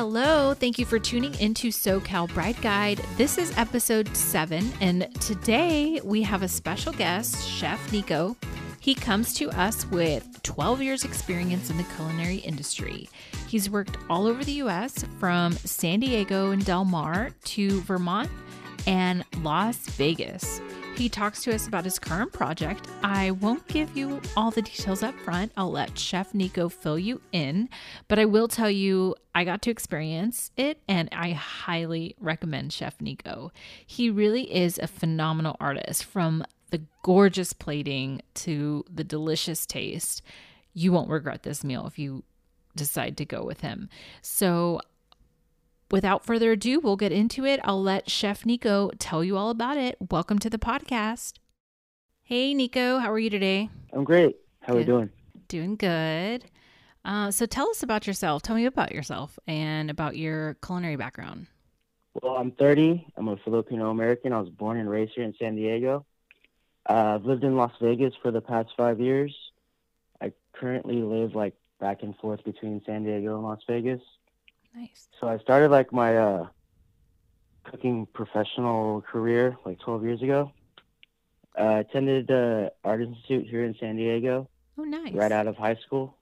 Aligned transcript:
Hello, 0.00 0.54
thank 0.54 0.78
you 0.78 0.86
for 0.86 0.98
tuning 0.98 1.38
into 1.40 1.68
SoCal 1.68 2.32
Bride 2.32 2.58
Guide. 2.62 3.02
This 3.18 3.36
is 3.36 3.52
episode 3.58 4.16
seven, 4.16 4.72
and 4.80 5.06
today 5.20 6.00
we 6.02 6.22
have 6.22 6.42
a 6.42 6.48
special 6.48 6.94
guest, 6.94 7.46
Chef 7.46 7.78
Nyko. 7.90 8.34
He 8.80 8.94
comes 8.94 9.34
to 9.34 9.50
us 9.50 9.84
with 9.90 10.42
12 10.42 10.80
years' 10.80 11.04
experience 11.04 11.68
in 11.68 11.76
the 11.76 11.84
culinary 11.96 12.36
industry. 12.36 13.10
He's 13.46 13.68
worked 13.68 13.98
all 14.08 14.26
over 14.26 14.42
the 14.42 14.52
US 14.62 15.04
from 15.18 15.52
San 15.52 16.00
Diego 16.00 16.52
and 16.52 16.64
Del 16.64 16.86
Mar 16.86 17.32
to 17.44 17.82
Vermont 17.82 18.30
and 18.86 19.22
Las 19.42 19.76
Vegas. 19.76 20.62
He 21.00 21.08
talks 21.08 21.42
to 21.44 21.54
us 21.54 21.66
about 21.66 21.86
his 21.86 21.98
current 21.98 22.30
project. 22.30 22.86
I 23.02 23.30
won't 23.30 23.66
give 23.68 23.96
you 23.96 24.20
all 24.36 24.50
the 24.50 24.60
details 24.60 25.02
up 25.02 25.18
front. 25.20 25.50
I'll 25.56 25.70
let 25.70 25.98
Chef 25.98 26.34
Nyko 26.34 26.70
fill 26.70 26.98
you 26.98 27.22
in, 27.32 27.70
but 28.06 28.18
I 28.18 28.26
will 28.26 28.48
tell 28.48 28.70
you 28.70 29.14
I 29.34 29.44
got 29.44 29.62
to 29.62 29.70
experience 29.70 30.50
it 30.58 30.82
and 30.86 31.08
I 31.10 31.30
highly 31.30 32.16
recommend 32.20 32.74
Chef 32.74 32.98
Nyko. 32.98 33.50
He 33.86 34.10
really 34.10 34.54
is 34.54 34.78
a 34.78 34.86
phenomenal 34.86 35.56
artist 35.58 36.04
from 36.04 36.44
the 36.68 36.82
gorgeous 37.02 37.54
plating 37.54 38.20
to 38.34 38.84
the 38.92 39.02
delicious 39.02 39.64
taste. 39.64 40.20
You 40.74 40.92
won't 40.92 41.08
regret 41.08 41.44
this 41.44 41.64
meal 41.64 41.86
if 41.86 41.98
you 41.98 42.24
decide 42.76 43.16
to 43.16 43.24
go 43.24 43.42
with 43.42 43.62
him. 43.62 43.88
So 44.20 44.82
without 45.90 46.24
further 46.24 46.52
ado, 46.52 46.80
we'll 46.80 46.96
get 46.96 47.12
into 47.12 47.44
it. 47.44 47.60
I'll 47.64 47.82
let 47.82 48.10
Chef 48.10 48.44
Nyko 48.44 48.92
tell 48.98 49.24
you 49.24 49.36
all 49.36 49.50
about 49.50 49.76
it. 49.76 49.96
Welcome 50.10 50.38
to 50.40 50.50
the 50.50 50.58
podcast. 50.58 51.34
Hey, 52.22 52.54
Nyko, 52.54 53.00
how 53.00 53.10
are 53.10 53.18
you 53.18 53.30
today? 53.30 53.70
I'm 53.92 54.04
great. 54.04 54.36
How 54.60 54.74
are 54.74 54.78
you 54.78 54.84
doing? 54.84 55.10
Doing 55.48 55.76
good. 55.76 56.44
Uh, 57.04 57.30
so 57.30 57.46
tell 57.46 57.68
us 57.70 57.82
about 57.82 58.06
yourself. 58.06 58.42
Tell 58.42 58.56
me 58.56 58.66
about 58.66 58.92
yourself 58.92 59.38
and 59.46 59.90
about 59.90 60.16
your 60.16 60.54
culinary 60.64 60.96
background. 60.96 61.46
Well, 62.14 62.36
I'm 62.36 62.52
30. 62.52 63.06
I'm 63.16 63.28
a 63.28 63.36
Filipino 63.38 63.90
American. 63.90 64.32
I 64.32 64.40
was 64.40 64.50
born 64.50 64.78
and 64.78 64.88
raised 64.88 65.12
here 65.14 65.24
in 65.24 65.34
San 65.38 65.56
Diego. 65.56 66.04
Uh, 66.88 67.16
I've 67.16 67.24
lived 67.24 67.44
in 67.44 67.56
Las 67.56 67.72
Vegas 67.80 68.14
for 68.22 68.30
the 68.30 68.40
past 68.40 68.70
five 68.76 69.00
years. 69.00 69.34
I 70.20 70.32
currently 70.52 71.02
live 71.02 71.34
like 71.34 71.54
back 71.78 72.02
and 72.02 72.16
forth 72.16 72.44
between 72.44 72.82
San 72.84 73.04
Diego 73.04 73.36
and 73.36 73.44
Las 73.44 73.60
Vegas. 73.66 74.00
Nice. 74.74 75.08
So 75.20 75.28
I 75.28 75.38
started 75.38 75.70
like 75.70 75.92
my 75.92 76.16
uh, 76.16 76.46
cooking 77.64 78.06
professional 78.12 79.02
career 79.02 79.56
like 79.64 79.78
12 79.80 80.04
years 80.04 80.22
ago. 80.22 80.52
Uh, 81.58 81.62
I 81.62 81.78
attended 81.80 82.28
the 82.28 82.72
Art 82.84 83.00
Institute 83.02 83.46
here 83.48 83.64
in 83.64 83.74
San 83.80 83.96
Diego 83.96 84.48
Oh, 84.78 84.84
nice. 84.84 85.12
right 85.12 85.32
out 85.32 85.46
of 85.46 85.56
high 85.56 85.74
school. 85.76 86.16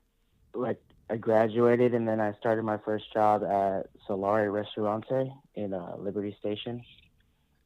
Like 0.54 0.80
I 1.10 1.16
graduated 1.16 1.94
and 1.94 2.08
then 2.08 2.20
I 2.20 2.32
started 2.40 2.64
my 2.64 2.78
first 2.78 3.12
job 3.12 3.42
at 3.44 3.86
Solare 4.08 4.52
Ristorante 4.52 5.30
in 5.54 5.74
uh, 5.74 5.94
Liberty 5.98 6.34
Station. 6.40 6.82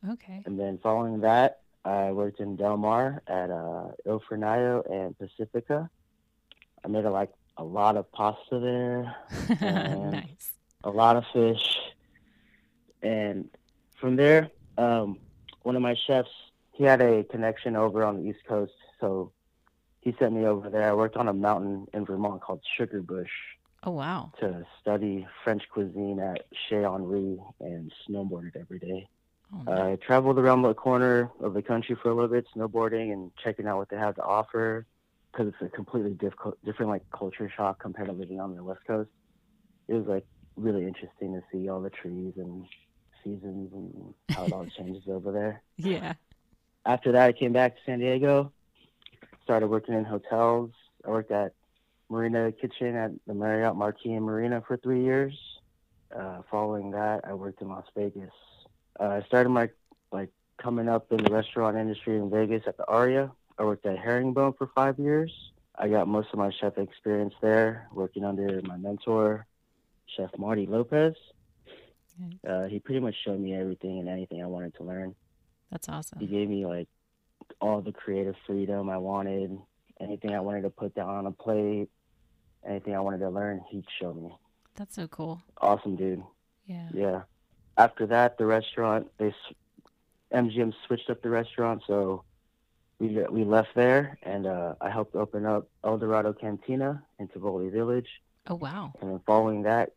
Okay. 0.08 0.42
And 0.46 0.58
then 0.58 0.78
following 0.82 1.20
that, 1.20 1.60
I 1.84 2.10
worked 2.12 2.40
in 2.40 2.56
Del 2.56 2.76
Mar 2.76 3.22
at 3.26 3.50
uh, 3.50 3.88
Il 4.06 4.20
Fornaio 4.28 4.82
and 4.90 5.16
Pacifica. 5.18 5.88
I 6.84 6.88
made 6.88 7.04
a, 7.04 7.10
like 7.10 7.30
a 7.56 7.64
lot 7.64 7.96
of 7.96 8.10
pasta 8.12 8.58
there, 8.58 9.14
nice. 9.60 10.51
A 10.84 10.90
lot 10.90 11.16
of 11.16 11.24
fish, 11.32 11.78
and 13.02 13.48
from 14.00 14.16
there, 14.16 14.50
um, 14.78 15.18
one 15.62 15.76
of 15.76 15.82
my 15.82 15.94
chefs 16.06 16.30
he 16.72 16.84
had 16.84 17.00
a 17.00 17.22
connection 17.24 17.76
over 17.76 18.02
on 18.02 18.16
the 18.22 18.28
East 18.30 18.40
Coast, 18.48 18.72
so 19.00 19.32
he 20.00 20.14
sent 20.18 20.32
me 20.32 20.44
over 20.46 20.70
there. 20.70 20.88
I 20.88 20.94
worked 20.94 21.16
on 21.16 21.28
a 21.28 21.32
mountain 21.32 21.86
in 21.92 22.04
Vermont 22.04 22.40
called 22.42 22.60
Sugarbush 22.78 23.26
Oh, 23.84 23.92
wow. 23.92 24.32
to 24.40 24.64
study 24.80 25.26
French 25.44 25.62
cuisine 25.72 26.18
at 26.18 26.46
Chez 26.68 26.84
Henri 26.84 27.38
and 27.60 27.92
snowboarded 28.08 28.56
every 28.58 28.78
day. 28.78 29.06
Oh, 29.54 29.72
Uh, 29.72 29.92
I 29.92 29.96
traveled 29.96 30.38
around 30.38 30.62
the 30.62 30.74
corner 30.74 31.30
of 31.40 31.54
the 31.54 31.62
country 31.62 31.94
for 32.02 32.10
a 32.10 32.14
little 32.14 32.30
bit, 32.30 32.46
snowboarding 32.56 33.12
and 33.12 33.30
checking 33.42 33.66
out 33.68 33.76
what 33.76 33.88
they 33.90 33.96
have 33.98 34.16
to 34.16 34.22
offer, 34.24 34.86
because 35.30 35.48
it's 35.52 35.62
a 35.62 35.68
completely 35.76 36.14
difficult, 36.14 36.56
different 36.64 36.90
like 36.90 37.02
culture 37.16 37.48
shock 37.56 37.80
compared 37.80 38.08
to 38.08 38.14
living 38.14 38.40
on 38.40 38.56
the 38.56 38.64
West 38.64 38.80
Coast. 38.86 39.10
It 39.88 39.94
was 39.94 40.06
like 40.06 40.24
really 40.56 40.86
interesting 40.86 41.34
to 41.34 41.42
see 41.50 41.68
all 41.68 41.80
the 41.80 41.90
trees 41.90 42.34
and 42.36 42.66
seasons 43.24 43.72
and 43.72 44.14
how 44.30 44.44
it 44.44 44.52
all 44.52 44.66
changes 44.76 45.04
over 45.08 45.32
there. 45.32 45.62
yeah. 45.76 46.14
After 46.84 47.12
that, 47.12 47.28
I 47.28 47.32
came 47.32 47.52
back 47.52 47.76
to 47.76 47.80
San 47.86 48.00
Diego, 48.00 48.52
started 49.44 49.68
working 49.68 49.94
in 49.94 50.04
hotels. 50.04 50.70
I 51.06 51.10
worked 51.10 51.30
at 51.30 51.54
Marina 52.08 52.50
Kitchen 52.50 52.96
at 52.96 53.12
the 53.26 53.34
Marriott 53.34 53.76
Marquis 53.76 54.12
and 54.12 54.24
Marina 54.24 54.62
for 54.66 54.76
three 54.76 55.04
years. 55.04 55.32
Uh, 56.14 56.42
following 56.50 56.90
that, 56.90 57.20
I 57.24 57.34
worked 57.34 57.62
in 57.62 57.68
Las 57.68 57.86
Vegas. 57.96 58.32
Uh, 58.98 59.04
I 59.04 59.22
started 59.26 59.50
my 59.50 59.70
like 60.10 60.30
coming 60.58 60.88
up 60.88 61.10
in 61.10 61.18
the 61.18 61.30
restaurant 61.30 61.76
industry 61.76 62.16
in 62.16 62.30
Vegas 62.30 62.64
at 62.66 62.76
the 62.76 62.86
Aria. 62.86 63.30
I 63.58 63.64
worked 63.64 63.86
at 63.86 63.98
Herringbone 63.98 64.54
for 64.54 64.68
five 64.74 64.98
years. 64.98 65.32
I 65.76 65.88
got 65.88 66.06
most 66.06 66.28
of 66.32 66.38
my 66.38 66.50
chef 66.60 66.76
experience 66.78 67.34
there, 67.40 67.88
working 67.92 68.24
under 68.24 68.60
my 68.62 68.76
mentor, 68.76 69.46
Chef 70.16 70.30
Marty 70.38 70.66
Lopez. 70.66 71.14
Uh, 72.46 72.64
he 72.64 72.78
pretty 72.78 73.00
much 73.00 73.14
showed 73.24 73.40
me 73.40 73.54
everything 73.54 73.98
and 73.98 74.08
anything 74.08 74.42
I 74.42 74.46
wanted 74.46 74.74
to 74.76 74.84
learn. 74.84 75.14
That's 75.70 75.88
awesome. 75.88 76.18
He 76.18 76.26
gave 76.26 76.48
me 76.48 76.66
like 76.66 76.88
all 77.60 77.80
the 77.80 77.92
creative 77.92 78.34
freedom 78.46 78.90
I 78.90 78.98
wanted. 78.98 79.58
Anything 80.00 80.34
I 80.34 80.40
wanted 80.40 80.62
to 80.62 80.70
put 80.70 80.94
down 80.94 81.08
on 81.08 81.26
a 81.26 81.32
plate, 81.32 81.88
anything 82.66 82.94
I 82.94 83.00
wanted 83.00 83.18
to 83.18 83.30
learn, 83.30 83.62
he'd 83.70 83.84
show 84.00 84.12
me. 84.12 84.34
That's 84.74 84.94
so 84.94 85.08
cool. 85.08 85.42
Awesome 85.58 85.96
dude. 85.96 86.22
Yeah. 86.66 86.88
Yeah. 86.92 87.22
After 87.76 88.06
that, 88.06 88.38
the 88.38 88.46
restaurant 88.46 89.10
they 89.18 89.34
MGM 90.32 90.72
switched 90.86 91.10
up 91.10 91.22
the 91.22 91.30
restaurant, 91.30 91.82
so 91.86 92.24
we 92.98 93.08
we 93.30 93.44
left 93.44 93.70
there, 93.74 94.18
and 94.22 94.46
uh, 94.46 94.74
I 94.80 94.90
helped 94.90 95.14
open 95.14 95.46
up 95.46 95.68
El 95.84 95.98
Dorado 95.98 96.32
Cantina 96.32 97.02
in 97.18 97.28
Tivoli 97.28 97.68
Village, 97.68 98.08
Oh, 98.46 98.56
wow. 98.56 98.92
and 99.00 99.10
then 99.10 99.20
following 99.26 99.62
that, 99.62 99.92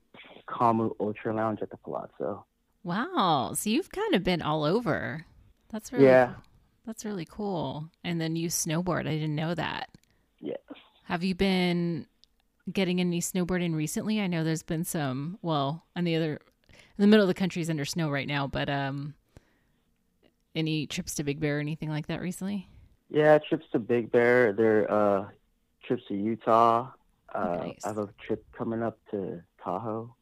Kamu 0.47 0.95
Ultra 0.99 1.33
Lounge 1.35 1.59
at 1.61 1.69
the 1.71 1.77
Palazzo. 1.77 2.45
Wow. 2.83 3.53
So 3.55 3.69
you've 3.71 3.89
kind 3.91 4.13
of 4.13 4.23
been 4.23 4.41
all 4.43 4.63
over. 4.63 5.25
That's 5.69 5.91
really 5.91 6.05
Yeah. 6.05 6.27
cool. 6.27 6.43
That's 6.85 7.03
really 7.05 7.25
cool. 7.25 7.89
And 8.03 8.21
then 8.21 8.35
you 8.35 8.49
snowboard. 8.49 9.07
I 9.07 9.13
didn't 9.17 9.33
know 9.35 9.55
that. 9.55 9.89
Yes. 10.39 10.59
Have 11.05 11.23
you 11.23 11.33
been 11.33 12.05
getting 12.71 12.99
any 12.99 13.21
snowboarding 13.21 13.73
recently? 13.73 14.21
I 14.21 14.27
know 14.27 14.43
there's 14.43 14.61
been 14.63 14.83
some, 14.83 15.39
well, 15.41 15.83
on 15.95 16.03
the 16.03 16.15
other 16.15 16.39
in 16.97 17.01
the 17.01 17.07
middle 17.07 17.23
of 17.23 17.27
the 17.27 17.33
country 17.33 17.61
is 17.63 17.69
under 17.71 17.85
snow 17.85 18.09
right 18.11 18.27
now, 18.27 18.45
but 18.47 18.69
um 18.69 19.15
any 20.55 20.87
trips 20.87 21.15
to 21.15 21.23
Big 21.23 21.39
Bear 21.39 21.57
or 21.57 21.59
anything 21.59 21.89
like 21.89 22.07
that 22.07 22.21
recently? 22.21 22.69
Yeah, 23.09 23.37
trips 23.39 23.65
to 23.71 23.79
Big 23.79 24.11
Bear. 24.11 24.53
There 24.53 24.91
uh 24.91 25.25
trips 25.85 26.03
to 26.09 26.13
Utah. 26.15 26.91
Uh, 27.35 27.57
Nice. 27.57 27.79
I 27.83 27.87
have 27.89 27.97
a 27.97 28.09
trip 28.25 28.43
coming 28.57 28.81
up 28.81 28.97
to 29.11 29.41
Tahoe. 29.63 30.13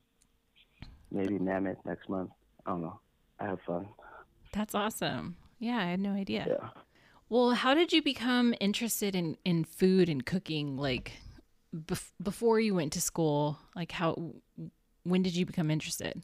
Maybe 1.12 1.38
Mammoth 1.38 1.78
next 1.86 2.10
month. 2.10 2.32
I 2.66 2.72
don't 2.72 2.82
know. 2.82 3.00
I 3.40 3.46
have 3.46 3.60
fun. 3.68 3.88
That's 4.52 4.74
awesome. 4.74 5.36
Yeah, 5.60 5.78
I 5.78 5.86
had 5.86 6.00
no 6.00 6.12
idea. 6.14 6.46
Yeah. 6.50 6.70
Well, 7.30 7.52
how 7.52 7.74
did 7.74 7.94
you 7.94 8.02
become 8.02 8.54
interested 8.60 9.16
in 9.16 9.38
in 9.46 9.64
food 9.64 10.10
and 10.10 10.26
cooking 10.26 10.78
like 10.78 11.14
bef- 11.76 12.12
before 12.22 12.60
you 12.60 12.74
went 12.76 12.94
to 12.94 13.02
school? 13.02 13.58
Like 13.76 13.92
how 13.92 14.34
when 15.04 15.22
did 15.24 15.36
you 15.36 15.46
become 15.46 15.70
interested? 15.72 16.22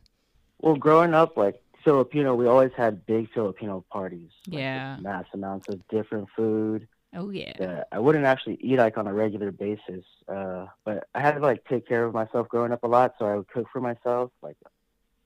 Well, 0.61 0.75
growing 0.75 1.13
up, 1.13 1.37
like 1.37 1.61
Filipino, 1.83 2.35
we 2.35 2.47
always 2.47 2.71
had 2.75 3.05
big 3.05 3.29
Filipino 3.33 3.83
parties. 3.91 4.31
like, 4.47 4.59
Yeah. 4.59 4.97
Mass 5.01 5.25
amounts 5.33 5.67
of 5.69 5.87
different 5.87 6.27
food 6.35 6.87
Oh 7.13 7.31
yeah. 7.31 7.83
I 7.91 7.99
wouldn't 7.99 8.25
actually 8.25 8.59
eat 8.61 8.77
like 8.77 8.97
on 8.97 9.07
a 9.07 9.13
regular 9.13 9.51
basis. 9.51 10.05
Uh, 10.27 10.67
but 10.83 11.07
I 11.15 11.21
had 11.21 11.35
to 11.35 11.41
like 11.41 11.65
take 11.65 11.87
care 11.87 12.05
of 12.05 12.13
myself 12.13 12.47
growing 12.49 12.71
up 12.71 12.83
a 12.83 12.87
lot, 12.87 13.15
so 13.17 13.25
I 13.25 13.35
would 13.35 13.47
cook 13.47 13.67
for 13.71 13.81
myself. 13.81 14.31
Like 14.41 14.57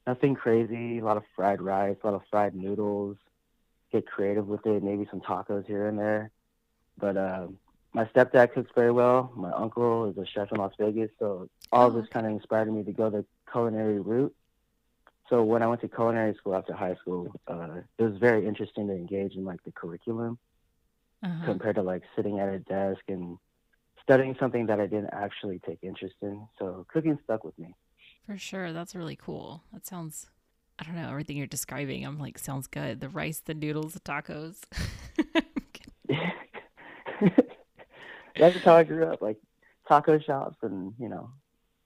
nothing 0.07 0.35
crazy. 0.35 0.99
A 0.99 1.03
lot 1.03 1.17
of 1.17 1.23
fried 1.35 1.61
rice, 1.61 1.97
a 2.03 2.07
lot 2.07 2.15
of 2.15 2.21
fried 2.29 2.55
noodles. 2.55 3.17
Get 3.91 4.07
creative 4.07 4.47
with 4.47 4.65
it. 4.65 4.81
Maybe 4.81 5.07
some 5.09 5.21
tacos 5.21 5.65
here 5.65 5.87
and 5.87 5.99
there. 5.99 6.31
But 6.97 7.17
um, 7.17 7.57
my 7.93 8.05
stepdad 8.05 8.53
cooks 8.53 8.71
very 8.73 8.91
well. 8.91 9.31
My 9.35 9.51
uncle 9.51 10.09
is 10.09 10.17
a 10.17 10.25
chef 10.25 10.51
in 10.51 10.57
Las 10.57 10.73
Vegas, 10.79 11.11
so 11.19 11.49
all 11.71 11.87
of 11.87 11.95
Oh, 11.95 12.01
this 12.01 12.09
kind 12.09 12.25
of 12.25 12.31
inspired 12.31 12.71
me 12.71 12.83
to 12.83 12.91
go 12.91 13.09
the 13.09 13.25
culinary 13.51 13.99
route. 13.99 14.33
So 15.29 15.43
when 15.43 15.61
I 15.61 15.67
went 15.67 15.81
to 15.81 15.87
culinary 15.87 16.33
school 16.35 16.55
after 16.55 16.73
high 16.73 16.95
school, 16.95 17.33
uh, 17.47 17.81
it 17.97 18.03
was 18.03 18.17
very 18.17 18.45
interesting 18.47 18.87
to 18.87 18.93
engage 18.93 19.35
in 19.35 19.45
like 19.45 19.63
the 19.63 19.71
curriculum 19.71 20.37
Uh-huh. 21.23 21.45
compared 21.45 21.75
to 21.75 21.81
like 21.81 22.03
sitting 22.15 22.39
at 22.39 22.49
a 22.49 22.59
desk 22.59 23.01
and 23.07 23.37
studying 24.01 24.35
something 24.39 24.65
that 24.65 24.81
I 24.81 24.87
didn't 24.87 25.11
actually 25.13 25.59
take 25.65 25.79
interest 25.81 26.15
in. 26.21 26.45
So 26.59 26.85
cooking 26.91 27.17
stuck 27.23 27.45
with 27.45 27.57
me. 27.57 27.73
For 28.25 28.37
sure. 28.37 28.73
That's 28.73 28.93
really 28.93 29.15
cool. 29.15 29.63
That 29.71 29.85
sounds 29.85 30.27
I 30.79 30.83
don't 30.83 30.95
know, 30.95 31.09
everything 31.09 31.37
you're 31.37 31.47
describing, 31.47 32.03
I'm 32.03 32.19
like 32.19 32.37
sounds 32.39 32.67
good. 32.67 32.99
The 32.99 33.09
rice, 33.09 33.39
the 33.39 33.53
noodles, 33.53 33.93
the 33.93 33.99
tacos. 33.99 34.57
That's 38.37 38.57
how 38.65 38.75
I 38.75 38.83
grew 38.83 39.05
up, 39.05 39.21
like 39.21 39.37
taco 39.87 40.19
shops 40.19 40.57
and 40.61 40.93
you 40.99 41.07
know 41.09 41.29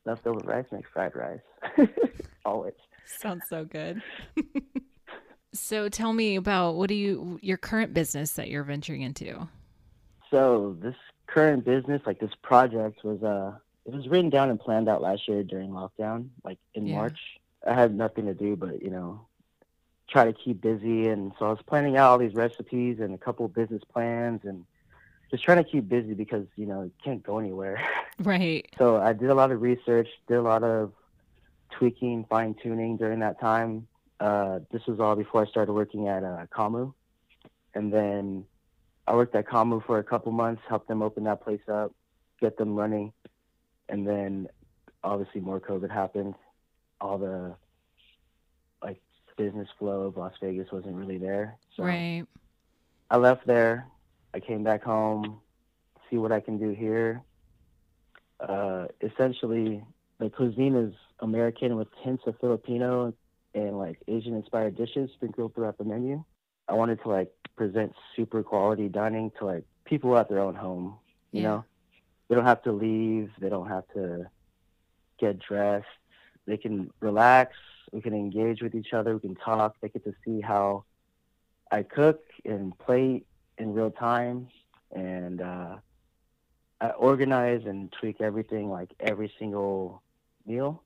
leftover 0.05 0.39
rice 0.39 0.65
makes 0.71 0.89
fried 0.93 1.15
rice. 1.15 1.87
always. 2.45 2.73
Sounds 3.05 3.43
so 3.49 3.65
good. 3.65 4.01
so 5.53 5.89
tell 5.89 6.13
me 6.13 6.35
about 6.35 6.75
what 6.75 6.87
do 6.89 6.95
you 6.95 7.39
your 7.41 7.57
current 7.57 7.93
business 7.93 8.33
that 8.33 8.49
you're 8.49 8.63
venturing 8.63 9.01
into? 9.01 9.47
So 10.31 10.75
this 10.81 10.95
current 11.27 11.65
business, 11.65 12.01
like 12.05 12.19
this 12.19 12.31
project, 12.41 13.03
was 13.03 13.23
uh 13.23 13.57
it 13.85 13.93
was 13.93 14.07
written 14.07 14.29
down 14.29 14.49
and 14.49 14.59
planned 14.59 14.89
out 14.89 15.01
last 15.01 15.27
year 15.27 15.43
during 15.43 15.69
lockdown, 15.71 16.29
like 16.43 16.57
in 16.73 16.85
Yeah. 16.87 16.95
March. 16.95 17.19
I 17.65 17.73
had 17.73 17.93
nothing 17.95 18.25
to 18.25 18.33
do 18.33 18.55
but 18.55 18.81
you 18.81 18.89
know 18.89 19.25
try 20.09 20.23
to 20.25 20.31
keep 20.33 20.61
busy, 20.61 21.07
and 21.09 21.33
so 21.37 21.47
I 21.47 21.49
was 21.49 21.59
planning 21.65 21.97
out 21.97 22.11
all 22.11 22.17
these 22.17 22.33
recipes 22.33 22.99
and 22.99 23.13
a 23.13 23.17
couple 23.17 23.45
of 23.45 23.53
business 23.53 23.83
plans, 23.91 24.41
and 24.45 24.63
just 25.29 25.43
trying 25.43 25.61
to 25.61 25.69
keep 25.69 25.89
busy 25.89 26.13
because 26.13 26.45
you 26.55 26.65
know 26.65 26.83
you 26.83 26.91
can't 27.03 27.23
go 27.23 27.39
anywhere. 27.39 27.85
Right. 28.19 28.67
So 28.79 28.97
I 28.97 29.13
did 29.13 29.29
a 29.29 29.35
lot 29.35 29.51
of 29.51 29.61
research, 29.61 30.07
did 30.27 30.37
a 30.37 30.41
lot 30.41 30.63
of 30.63 30.91
tweaking, 31.69 32.25
fine 32.27 32.55
tuning 32.55 32.97
during 32.97 33.19
that 33.19 33.39
time. 33.39 33.87
Uh, 34.19 34.59
this 34.71 34.81
was 34.87 34.99
all 34.99 35.15
before 35.15 35.45
I 35.45 35.47
started 35.47 35.73
working 35.73 36.07
at 36.07 36.23
uh, 36.23 36.45
Kamu, 36.55 36.93
and 37.73 37.93
then 37.93 38.45
I 39.07 39.15
worked 39.15 39.35
at 39.35 39.47
Kamu 39.47 39.85
for 39.85 39.99
a 39.99 40.03
couple 40.03 40.31
months, 40.31 40.61
helped 40.67 40.87
them 40.87 41.01
open 41.01 41.23
that 41.25 41.43
place 41.43 41.61
up, 41.71 41.93
get 42.41 42.57
them 42.57 42.75
running, 42.75 43.13
and 43.89 44.07
then 44.07 44.47
obviously 45.03 45.41
more 45.41 45.59
COVID 45.59 45.91
happened. 45.91 46.35
All 46.99 47.17
the 47.17 47.55
like 48.81 48.99
business 49.37 49.67
flow 49.77 50.01
of 50.07 50.17
Las 50.17 50.33
Vegas 50.41 50.71
wasn't 50.71 50.95
really 50.95 51.17
there. 51.19 51.57
So 51.75 51.83
Right. 51.83 52.25
I 53.09 53.17
left 53.17 53.45
there. 53.45 53.87
I 54.33 54.39
came 54.39 54.63
back 54.63 54.83
home, 54.83 55.39
see 56.09 56.17
what 56.17 56.31
I 56.31 56.39
can 56.39 56.57
do 56.57 56.69
here. 56.71 57.21
Uh, 58.39 58.87
essentially, 59.01 59.83
the 60.19 60.29
cuisine 60.29 60.75
is 60.75 60.93
American 61.19 61.75
with 61.75 61.87
hints 62.03 62.23
of 62.27 62.37
Filipino 62.39 63.13
and 63.57 63.79
like 63.79 63.99
Asian 64.07 64.35
inspired 64.35 64.77
dishes 64.77 65.11
sprinkled 65.15 65.55
throughout 65.55 65.77
the 65.79 65.85
menu. 65.85 66.23
I 66.69 66.75
wanted 66.75 67.01
to 67.03 67.09
like 67.09 67.29
present 67.57 67.93
super 68.15 68.43
quality 68.43 68.89
dining 68.89 69.31
to 69.39 69.45
like 69.45 69.65
people 69.85 70.17
at 70.17 70.29
their 70.29 70.39
own 70.39 70.55
home. 70.55 70.99
You 71.33 71.41
Yeah. 71.41 71.47
know, 71.47 71.65
they 72.29 72.35
don't 72.35 72.45
have 72.45 72.63
to 72.63 72.73
leave. 72.73 73.31
They 73.41 73.49
don't 73.49 73.69
have 73.69 73.87
to 73.95 74.25
get 75.19 75.39
dressed. 75.39 75.85
They 76.47 76.57
can 76.57 76.91
relax. 77.01 77.53
We 77.93 78.01
can 78.01 78.13
engage 78.13 78.61
with 78.61 78.75
each 78.75 78.93
other. 78.93 79.15
We 79.15 79.21
can 79.21 79.35
talk. 79.35 79.75
They 79.81 79.89
get 79.89 80.03
to 80.05 80.13
see 80.25 80.41
how 80.41 80.85
I 81.71 81.83
cook 81.83 82.19
and 82.45 82.77
plate 82.79 83.25
in 83.57 83.73
real 83.73 83.91
time, 83.91 84.47
and 84.91 85.41
uh, 85.41 85.75
I 86.81 86.89
organize 86.91 87.61
and 87.65 87.91
tweak 87.99 88.21
everything 88.21 88.69
like 88.69 88.91
every 88.99 89.31
single 89.39 90.03
meal. 90.45 90.83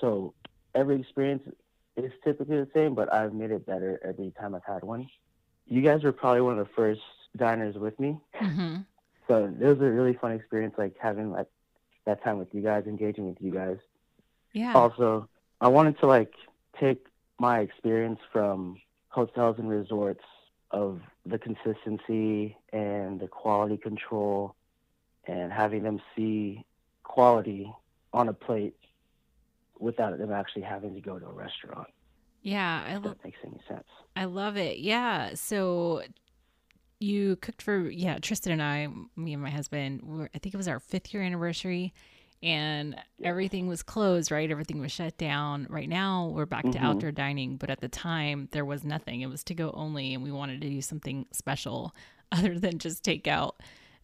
So 0.00 0.34
every 0.74 1.00
experience 1.00 1.42
is 1.96 2.12
typically 2.24 2.56
the 2.56 2.68
same, 2.74 2.94
but 2.94 3.12
I've 3.12 3.32
made 3.34 3.50
it 3.50 3.66
better 3.66 3.98
every 4.04 4.32
time 4.38 4.54
I've 4.54 4.64
had 4.66 4.82
one. 4.84 5.08
You 5.66 5.82
guys 5.82 6.02
were 6.04 6.12
probably 6.12 6.42
one 6.42 6.58
of 6.58 6.66
the 6.66 6.72
first 6.74 7.00
diners 7.36 7.76
with 7.76 7.98
me, 7.98 8.18
hmm 8.40 8.84
so 9.28 9.44
it 9.44 9.64
was 9.64 9.78
a 9.80 9.90
really 9.90 10.14
fun 10.14 10.32
experience, 10.32 10.74
like 10.78 10.94
having 11.00 11.30
like 11.32 11.46
that 12.06 12.22
time 12.22 12.38
with 12.38 12.48
you 12.52 12.62
guys, 12.62 12.84
engaging 12.86 13.26
with 13.28 13.36
you 13.40 13.52
guys 13.52 13.78
Yeah. 14.52 14.74
also 14.74 15.28
i 15.60 15.68
wanted 15.68 15.98
to 15.98 16.06
like 16.06 16.32
take 16.80 17.06
my 17.38 17.60
experience 17.60 18.18
from 18.32 18.80
hotels 19.08 19.56
and 19.58 19.68
resorts 19.68 20.24
of 20.70 21.00
the 21.26 21.38
consistency 21.38 22.56
and 22.72 23.20
the 23.20 23.28
quality 23.28 23.76
control 23.76 24.54
and 25.26 25.52
having 25.52 25.82
them 25.82 26.00
see 26.16 26.64
quality 27.04 27.72
on 28.12 28.28
a 28.28 28.32
plate 28.32 28.74
without 29.78 30.16
them 30.18 30.32
actually 30.32 30.62
having 30.62 30.94
to 30.94 31.00
go 31.00 31.18
to 31.18 31.26
a 31.26 31.32
restaurant 31.32 31.88
Yeah, 32.42 32.82
I 32.86 32.96
if 32.96 33.04
lo- 33.04 33.10
that 33.10 33.24
makes 33.24 33.38
any 33.44 33.60
sense 33.68 33.84
I 34.16 34.24
love 34.24 34.56
it. 34.56 34.78
Yeah. 34.78 35.34
So 35.34 36.02
you 36.98 37.36
cooked 37.36 37.60
for 37.60 37.90
yeah, 37.90 38.18
Tristan 38.18 38.52
and 38.52 38.62
I, 38.62 38.88
me 39.20 39.34
and 39.34 39.42
my 39.42 39.50
husband, 39.50 40.00
were, 40.02 40.30
I 40.34 40.38
think 40.38 40.54
it 40.54 40.56
was 40.56 40.68
our 40.68 40.80
5th 40.80 41.12
year 41.12 41.22
anniversary 41.22 41.92
and 42.42 42.96
everything 43.22 43.66
was 43.66 43.82
closed, 43.82 44.30
right? 44.30 44.50
Everything 44.50 44.78
was 44.80 44.92
shut 44.92 45.16
down. 45.18 45.66
Right 45.68 45.88
now, 45.88 46.28
we're 46.34 46.46
back 46.46 46.64
to 46.64 46.78
Mhm. 46.78 46.82
outdoor 46.82 47.12
dining, 47.12 47.56
but 47.56 47.70
at 47.70 47.80
the 47.80 47.88
time 47.88 48.48
there 48.52 48.64
was 48.64 48.84
nothing. 48.84 49.20
It 49.20 49.26
was 49.28 49.42
to 49.44 49.54
go 49.54 49.70
only 49.72 50.14
and 50.14 50.22
we 50.22 50.30
wanted 50.32 50.60
to 50.62 50.68
do 50.70 50.80
something 50.80 51.26
special 51.32 51.94
other 52.32 52.58
than 52.58 52.78
just 52.78 53.04
takeout. 53.04 53.52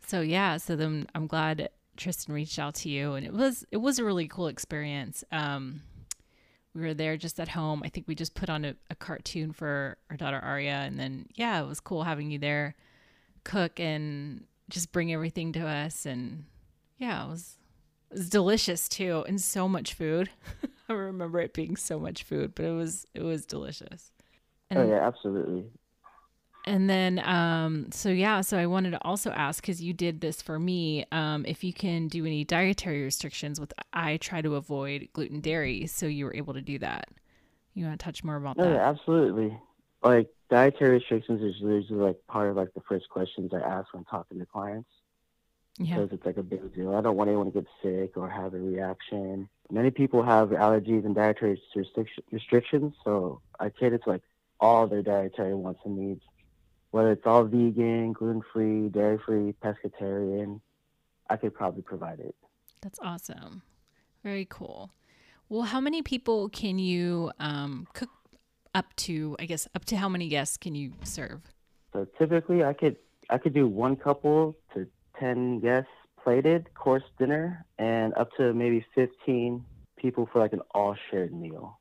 So 0.06 0.20
yeah, 0.20 0.56
so 0.58 0.76
then 0.76 1.06
I'm 1.14 1.26
glad 1.26 1.70
Tristan 2.02 2.34
reached 2.34 2.58
out 2.58 2.75
to 2.76 2.88
you 2.88 3.14
and 3.14 3.25
it 3.25 3.32
was 3.32 3.64
it 3.70 3.76
was 3.76 3.99
a 3.99 4.04
really 4.04 4.28
cool 4.28 4.49
experience. 4.49 5.25
Um 5.31 5.82
we 6.75 6.82
were 6.82 6.94
there 6.94 7.16
just 7.16 7.38
at 7.38 7.49
home. 7.49 7.82
I 7.84 7.88
think 7.88 8.08
we 8.08 8.14
just 8.14 8.34
put 8.34 8.49
on 8.49 8.64
a, 8.64 8.75
a 8.90 8.94
cartoon 8.94 9.52
for 9.52 9.99
our 10.10 10.16
daughter 10.16 10.38
Aria, 10.38 10.76
and 10.76 10.99
then 10.99 11.26
yeah, 11.34 11.62
it 11.62 11.66
was 11.66 11.81
cool 11.81 12.02
having 12.02 12.31
you 12.31 12.38
there, 12.38 12.75
cook 13.44 13.78
and 13.78 14.44
just 14.70 14.93
bring 14.93 15.12
everything 15.12 15.52
to 15.52 15.66
us, 15.66 16.06
and 16.06 16.44
yeah, 16.99 17.26
it 17.26 17.28
was 17.28 17.58
it 18.10 18.19
was 18.19 18.31
delicious 18.31 18.88
too, 18.88 19.25
and 19.28 19.40
so 19.40 19.69
much 19.69 19.94
food. 19.94 20.31
I 20.88 20.94
remember 20.94 21.40
it 21.40 21.52
being 21.52 21.76
so 21.76 21.98
much 21.98 22.22
food, 22.22 22.55
but 22.55 22.64
it 22.64 22.72
was 22.72 23.06
it 23.14 23.22
was 23.22 23.44
delicious. 23.44 24.10
And, 24.70 24.78
oh 24.78 24.88
yeah 24.88 25.06
absolutely 25.06 25.64
and 26.64 26.88
then, 26.88 27.18
um, 27.24 27.90
so 27.90 28.08
yeah, 28.08 28.40
so 28.40 28.56
I 28.58 28.66
wanted 28.66 28.90
to 28.92 28.98
also 29.02 29.30
ask 29.30 29.62
because 29.62 29.82
you 29.82 29.92
did 29.92 30.20
this 30.20 30.40
for 30.42 30.58
me, 30.58 31.04
um, 31.12 31.44
if 31.46 31.64
you 31.64 31.72
can 31.72 32.08
do 32.08 32.24
any 32.26 32.44
dietary 32.44 33.02
restrictions 33.02 33.58
with 33.60 33.72
I 33.92 34.16
try 34.18 34.42
to 34.42 34.56
avoid 34.56 35.08
gluten 35.12 35.40
dairy, 35.40 35.86
so 35.86 36.06
you 36.06 36.24
were 36.24 36.34
able 36.34 36.54
to 36.54 36.62
do 36.62 36.78
that. 36.78 37.08
You 37.74 37.86
want 37.86 37.98
to 37.98 38.04
touch 38.04 38.22
more 38.22 38.36
about 38.36 38.56
no 38.58 38.64
that? 38.64 38.74
yeah 38.74 38.88
absolutely 38.88 39.58
like 40.02 40.28
dietary 40.50 40.98
restrictions 40.98 41.40
is 41.42 41.60
usually 41.60 41.98
like 42.00 42.16
part 42.26 42.50
of 42.50 42.56
like 42.56 42.74
the 42.74 42.82
first 42.88 43.08
questions 43.08 43.52
i 43.54 43.60
ask 43.60 43.94
when 43.94 44.04
talking 44.04 44.38
to 44.40 44.44
clients 44.44 44.90
Yeah. 45.78 45.94
because 45.96 46.12
it's 46.12 46.26
like 46.26 46.36
a 46.36 46.42
big 46.42 46.74
deal. 46.74 46.94
I 46.94 47.00
don't 47.00 47.16
want 47.16 47.28
anyone 47.28 47.46
to 47.46 47.52
get 47.52 47.66
sick 47.82 48.16
or 48.16 48.28
have 48.28 48.52
a 48.52 48.58
reaction. 48.58 49.48
Many 49.70 49.90
people 49.90 50.22
have 50.22 50.50
allergies 50.50 51.06
and 51.06 51.14
dietary 51.14 51.58
restric- 51.74 52.08
restrictions, 52.30 52.92
so 53.04 53.40
I 53.58 53.70
cater 53.70 53.96
to 53.96 54.08
like 54.10 54.22
all 54.60 54.86
their 54.86 55.02
dietary 55.02 55.54
wants 55.54 55.80
and 55.86 55.96
needs, 55.96 56.22
whether 56.92 57.10
it's 57.10 57.26
all 57.26 57.44
vegan, 57.44 58.12
gluten 58.12 58.42
free, 58.52 58.88
dairy 58.88 59.18
free, 59.26 59.54
pescatarian. 59.64 60.60
I 61.28 61.36
could 61.36 61.54
probably 61.54 61.82
provide 61.82 62.20
it. 62.20 62.36
That's 62.82 62.98
awesome. 63.02 63.62
Very 64.22 64.46
cool. 64.48 64.90
Well, 65.48 65.62
how 65.62 65.81
many 65.81 66.02
people 66.02 66.48
can 66.50 66.78
you 66.78 67.32
um, 67.40 67.88
cook 67.94 68.10
up 68.74 68.94
to? 68.96 69.36
I 69.38 69.46
guess 69.46 69.67
up 69.74 69.84
to 69.86 69.96
how 69.96 70.08
many 70.08 70.28
guests 70.28 70.56
can 70.56 70.74
you 70.74 70.93
serve? 71.02 71.40
So 71.93 72.06
typically, 72.19 72.62
I 72.62 72.72
could 72.72 72.96
I 73.31 73.38
could 73.38 73.55
do 73.55 73.67
one 73.67 73.96
couple 73.96 74.56
to 74.74 74.86
ten 75.19 75.60
guests 75.60 75.90
plated 76.22 76.72
course 76.74 77.02
dinner, 77.19 77.64
and 77.78 78.14
up 78.14 78.31
to 78.36 78.52
maybe 78.55 78.84
fifteen 78.94 79.64
people 79.96 80.28
for 80.32 80.38
like 80.40 80.52
an 80.52 80.60
all 80.74 80.96
shared 81.10 81.32
meal. 81.32 81.78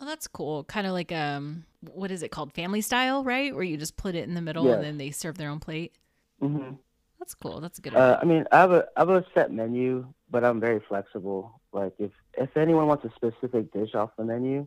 Oh, 0.00 0.04
that's 0.04 0.26
cool. 0.26 0.64
Kind 0.64 0.86
of 0.86 0.92
like 0.92 1.12
um, 1.12 1.64
what 1.80 2.10
is 2.10 2.22
it 2.22 2.30
called? 2.30 2.52
Family 2.52 2.80
style, 2.80 3.22
right? 3.24 3.54
Where 3.54 3.62
you 3.62 3.76
just 3.76 3.96
put 3.96 4.14
it 4.14 4.28
in 4.28 4.34
the 4.34 4.40
middle 4.42 4.64
Yes. 4.64 4.76
and 4.76 4.84
then 4.84 4.98
they 4.98 5.10
serve 5.10 5.38
their 5.38 5.50
own 5.50 5.60
plate. 5.60 5.92
hmm 6.40 6.72
That's 7.18 7.34
cool. 7.34 7.60
That's 7.60 7.78
a 7.78 7.82
good. 7.82 7.94
Uh, 7.94 8.18
I 8.20 8.24
mean, 8.24 8.44
I 8.52 8.56
have 8.58 8.72
a 8.72 8.86
I 8.96 9.00
have 9.00 9.10
a 9.10 9.24
set 9.34 9.52
menu, 9.52 10.06
but 10.30 10.44
I'm 10.44 10.60
very 10.60 10.80
flexible. 10.88 11.60
Like 11.72 11.94
if 11.98 12.10
if 12.36 12.56
anyone 12.56 12.86
wants 12.86 13.04
a 13.04 13.10
specific 13.14 13.72
dish 13.72 13.94
off 13.94 14.10
the 14.18 14.24
menu, 14.24 14.66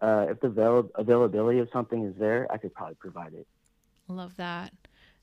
uh, 0.00 0.26
if 0.30 0.40
the 0.40 0.48
avail- 0.48 0.90
availability 0.96 1.58
of 1.60 1.68
something 1.72 2.04
is 2.04 2.14
there, 2.18 2.46
I 2.50 2.58
could 2.58 2.74
probably 2.74 2.96
provide 2.96 3.34
it. 3.34 3.46
Love 4.08 4.36
that. 4.36 4.72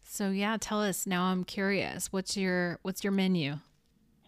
So 0.04 0.30
yeah, 0.32 0.58
tell 0.60 0.82
us 0.82 1.06
now. 1.06 1.24
I'm 1.26 1.44
curious. 1.44 2.12
What's 2.12 2.36
your 2.38 2.80
What's 2.82 3.04
your 3.04 3.12
menu? 3.12 3.58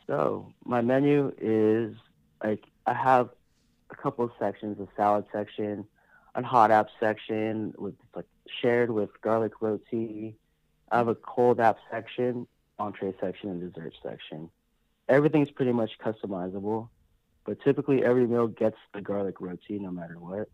So 0.07 0.53
my 0.65 0.81
menu 0.81 1.34
is 1.39 1.95
like 2.43 2.63
I 2.86 2.93
have 2.93 3.29
a 3.91 3.95
couple 3.95 4.25
of 4.25 4.31
sections: 4.39 4.79
a 4.79 4.87
salad 4.95 5.25
section, 5.31 5.85
a 6.35 6.43
hot 6.43 6.71
app 6.71 6.87
section 6.99 7.73
with 7.77 7.95
like 8.15 8.25
shared 8.61 8.91
with 8.91 9.09
garlic 9.21 9.53
roti. 9.61 10.35
I 10.91 10.97
have 10.97 11.07
a 11.07 11.15
cold 11.15 11.59
app 11.59 11.77
section, 11.91 12.47
entree 12.79 13.13
section, 13.19 13.49
and 13.49 13.61
dessert 13.61 13.93
section. 14.03 14.49
Everything's 15.09 15.51
pretty 15.51 15.71
much 15.73 15.91
customizable, 16.03 16.89
but 17.45 17.59
typically 17.63 18.03
every 18.03 18.27
meal 18.27 18.47
gets 18.47 18.77
the 18.93 19.01
garlic 19.01 19.39
roti 19.41 19.79
no 19.79 19.91
matter 19.91 20.19
what. 20.19 20.47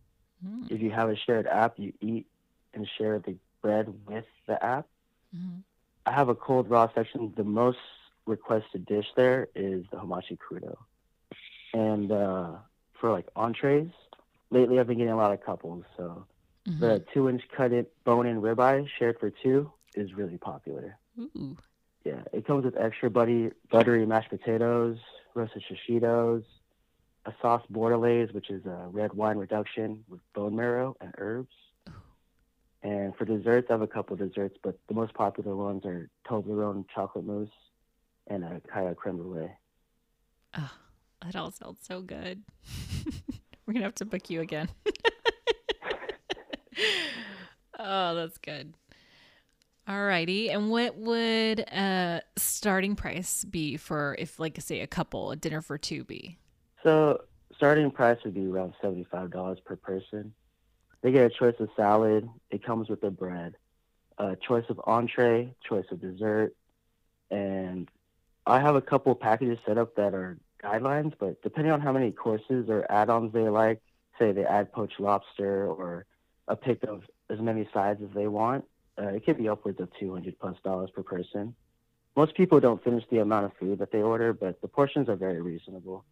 Mm, 0.44 0.70
If 0.70 0.82
you 0.82 0.92
have 0.92 1.10
a 1.10 1.16
shared 1.16 1.48
app, 1.48 1.78
you 1.78 1.94
eat 2.02 2.28
and 2.74 2.88
share 2.98 3.20
the 3.20 3.38
bread 3.62 3.88
with 4.06 4.26
the 4.48 4.64
app. 4.64 4.88
mhm. 5.34 5.64
I 6.06 6.12
have 6.12 6.30
a 6.30 6.36
cold 6.36 6.70
raw 6.70 6.88
section. 6.94 7.34
The 7.36 7.44
most 7.44 7.78
requested 8.26 8.86
dish 8.86 9.08
there 9.16 9.48
is 9.56 9.86
the 9.92 9.98
hamachi 9.98 10.38
crudo. 10.38 10.76
And 11.74 12.12
uh, 12.12 12.58
for 13.02 13.12
like 13.12 13.28
entrees, 13.36 13.90
lately 14.52 14.80
I've 14.80 14.88
been 14.88 15.00
getting 15.00 15.12
a 15.12 15.18
lot 15.18 15.34
of 15.34 15.42
couples. 15.42 15.84
So 15.98 16.26
Mhm. 16.68 16.80
the 16.80 17.06
two 17.14 17.28
inch 17.28 17.46
cut 17.50 17.74
it 17.74 17.92
bone 18.06 18.28
in 18.28 18.40
ribeye 18.42 18.88
shared 18.88 19.20
for 19.20 19.32
two 19.32 19.74
is 19.96 20.14
really 20.14 20.38
popular. 20.38 20.98
Ooh. 21.20 21.58
Yeah, 22.06 22.24
it 22.32 22.46
comes 22.46 22.64
with 22.64 22.78
extra 22.78 23.10
butty, 23.10 23.52
buttery 23.70 24.06
mashed 24.06 24.30
potatoes, 24.30 24.98
roasted 25.34 25.64
shishitos, 25.64 26.46
a 27.26 27.34
sauce 27.42 27.66
bordelaise, 27.72 28.34
which 28.34 28.50
is 28.50 28.66
a 28.66 28.88
red 28.90 29.14
wine 29.14 29.38
reduction 29.38 30.04
with 30.08 30.22
bone 30.34 30.56
marrow 30.56 30.96
and 31.02 31.14
herbs. 31.18 31.54
And 32.84 33.16
for 33.16 33.26
desserts, 33.26 33.68
I 33.70 33.74
have 33.74 33.82
a 33.82 33.88
couple 33.88 34.16
desserts, 34.16 34.58
but 34.64 34.80
the 34.88 34.96
most 34.96 35.14
popular 35.14 35.56
ones 35.56 35.86
are 35.86 36.10
Toblerone 36.28 36.86
chocolate 36.90 37.26
mousse 37.26 37.50
and 38.28 38.44
a 38.44 38.60
Kaya 38.62 38.96
creme 38.96 39.18
brulee. 39.18 39.52
Oh, 40.58 40.72
that 41.24 41.36
all 41.36 41.52
sounds 41.52 41.86
so 41.86 42.02
good. 42.02 42.44
We're 43.66 43.74
gonna 43.74 43.86
have 43.86 43.96
to 43.96 44.06
book 44.06 44.30
you 44.30 44.42
again. 44.42 44.70
oh, 47.80 48.16
that's 48.16 48.38
good. 48.38 48.74
Alrighty. 49.88 50.54
And 50.54 50.70
what 50.70 50.96
would 50.96 51.60
a 51.60 52.22
starting 52.38 52.96
price 52.96 53.44
be 53.44 53.78
for 53.78 54.16
if 54.20 54.40
like 54.40 54.60
say 54.62 54.82
a 54.82 54.88
couple, 54.88 55.32
a 55.32 55.36
dinner 55.36 55.62
for 55.62 55.78
two 55.78 56.04
be? 56.04 56.38
So 56.84 57.22
starting 57.56 57.92
price 57.92 58.18
would 58.24 58.34
be 58.34 58.48
around 58.48 58.74
seventy 58.82 59.04
five 59.04 59.32
dollars 59.32 59.60
per 59.64 59.76
person. 59.76 60.34
They 61.02 61.12
get 61.12 61.26
a 61.26 61.30
choice 61.30 61.56
of 61.60 61.70
salad. 61.76 62.30
It 62.52 62.64
comes 62.64 62.90
with 62.90 63.02
the 63.02 63.10
bread, 63.10 63.56
a 64.18 64.36
choice 64.36 64.66
of 64.70 64.80
entree, 64.86 65.54
choice 65.68 65.86
of 65.92 66.00
dessert, 66.00 66.56
and 67.30 67.90
I 68.46 68.60
have 68.60 68.76
a 68.76 68.82
couple 68.82 69.14
packages 69.16 69.58
set 69.66 69.78
up 69.78 69.96
that 69.96 70.14
are 70.14 70.38
guidelines, 70.62 71.14
but 71.20 71.42
depending 71.42 71.72
on 71.72 71.82
how 71.82 71.92
many 71.92 72.12
courses 72.12 72.70
or 72.70 72.90
add-ons 72.90 73.34
they 73.34 73.50
like, 73.50 73.82
say 74.20 74.32
they 74.32 74.46
add 74.46 74.72
poached 74.72 75.00
lobster 75.00 75.68
or 75.68 76.06
a 76.48 76.56
pick 76.56 76.84
of 76.84 77.04
as 77.30 77.40
many 77.40 77.68
sides 77.74 78.02
as 78.04 78.10
they 78.14 78.28
want, 78.28 78.66
uh, 79.02 79.08
it 79.08 79.26
could 79.26 79.38
be 79.38 79.50
upwards 79.50 79.80
of 79.80 79.90
200 80.00 80.38
plus 80.40 80.58
dollars 80.64 80.90
per 80.92 81.04
person. 81.04 81.56
Most 82.16 82.36
people 82.36 82.60
don't 82.60 82.84
finish 82.84 83.04
the 83.10 83.20
amount 83.20 83.46
of 83.46 83.54
food 83.58 83.80
that 83.80 83.92
they 83.92 84.02
order, 84.02 84.34
but 84.34 84.62
the 84.62 84.68
portions 84.68 85.08
are 85.08 85.16
very 85.16 85.42
reasonable. 85.42 86.04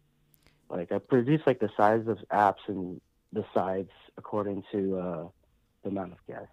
Like 0.68 0.92
I 0.92 0.98
produce 0.98 1.42
like 1.46 1.60
the 1.60 1.70
size 1.76 2.06
of 2.06 2.18
apps 2.32 2.66
and 2.68 3.00
the 3.32 3.44
sides 3.54 3.90
according 4.16 4.64
to 4.72 4.98
uh, 4.98 5.28
the 5.82 5.90
amount 5.90 6.12
of 6.12 6.18
guests. 6.26 6.48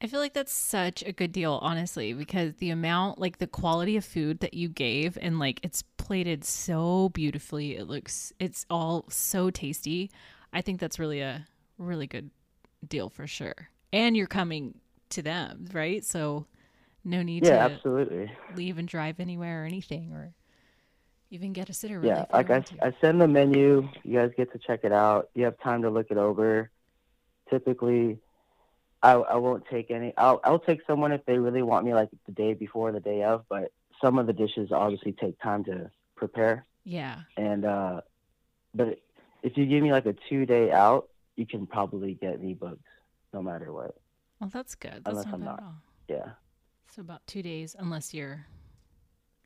I 0.00 0.06
feel 0.06 0.20
like 0.20 0.34
that's 0.34 0.52
such 0.52 1.02
a 1.02 1.12
good 1.12 1.32
deal, 1.32 1.58
honestly, 1.62 2.12
because 2.12 2.54
the 2.56 2.70
amount, 2.70 3.18
like 3.18 3.38
the 3.38 3.46
quality 3.46 3.96
of 3.96 4.04
food 4.04 4.40
that 4.40 4.52
you 4.54 4.68
gave, 4.68 5.16
and 5.20 5.38
like 5.38 5.60
it's 5.62 5.82
plated 5.96 6.44
so 6.44 7.08
beautifully. 7.10 7.76
It 7.76 7.88
looks, 7.88 8.32
it's 8.38 8.66
all 8.68 9.06
so 9.08 9.50
tasty. 9.50 10.10
I 10.52 10.60
think 10.60 10.78
that's 10.78 10.98
really 10.98 11.20
a 11.20 11.46
really 11.78 12.06
good 12.06 12.30
deal 12.86 13.08
for 13.08 13.26
sure. 13.26 13.70
And 13.92 14.16
you're 14.16 14.26
coming 14.26 14.74
to 15.10 15.22
them, 15.22 15.66
right? 15.72 16.04
So 16.04 16.46
no 17.04 17.22
need 17.22 17.44
Yeah, 17.44 17.54
to 17.54 17.70
absolutely. 17.72 18.30
leave 18.54 18.76
and 18.78 18.88
drive 18.88 19.20
anywhere 19.20 19.62
or 19.62 19.66
anything, 19.66 20.12
or 20.12 20.34
even 21.30 21.52
get 21.52 21.70
a 21.70 21.72
sitter. 21.72 21.98
Really, 21.98 22.12
Yeah, 22.12 22.24
like 22.32 22.50
I. 22.50 22.64
I 22.82 22.92
send 23.00 23.20
the 23.20 23.28
menu. 23.28 23.88
You 24.02 24.18
guys 24.18 24.30
get 24.36 24.52
to 24.52 24.58
check 24.58 24.80
it 24.84 24.92
out. 24.92 25.30
You 25.34 25.44
have 25.44 25.58
time 25.60 25.82
to 25.82 25.90
look 25.90 26.08
it 26.10 26.18
over. 26.18 26.70
Typically, 27.50 28.18
I, 29.04 29.12
I 29.12 29.36
won't 29.36 29.64
take 29.70 29.90
any. 29.90 30.14
I'll, 30.16 30.40
I'll 30.44 30.58
take 30.58 30.80
someone 30.86 31.12
if 31.12 31.24
they 31.26 31.38
really 31.38 31.62
want 31.62 31.84
me, 31.84 31.92
like 31.94 32.08
the 32.26 32.32
day 32.32 32.54
before, 32.54 32.90
the 32.90 33.00
day 33.00 33.22
of. 33.22 33.44
But 33.48 33.70
some 34.02 34.18
of 34.18 34.26
the 34.26 34.32
dishes 34.32 34.72
obviously 34.72 35.12
take 35.12 35.38
time 35.40 35.62
to 35.64 35.90
prepare. 36.16 36.66
yeah. 36.84 37.20
And 37.36 37.64
uh, 37.64 38.00
but 38.74 38.98
if 39.42 39.56
you 39.56 39.66
give 39.66 39.82
me 39.82 39.92
like 39.92 40.06
a 40.06 40.14
two 40.28 40.46
day 40.46 40.72
out, 40.72 41.08
you 41.36 41.46
can 41.46 41.66
probably 41.66 42.14
get 42.14 42.40
me 42.42 42.54
booked, 42.54 42.88
no 43.32 43.42
matter 43.42 43.72
what. 43.72 43.94
Well, 44.40 44.50
that's 44.52 44.74
good. 44.74 45.02
That's 45.04 45.08
Unless 45.08 45.26
not 45.26 45.34
I'm 45.34 45.44
not. 45.44 45.62
Yeah, 46.08 46.30
So 46.94 47.00
about 47.02 47.26
two 47.26 47.42
days, 47.42 47.74
unless 47.78 48.12
you're, 48.12 48.46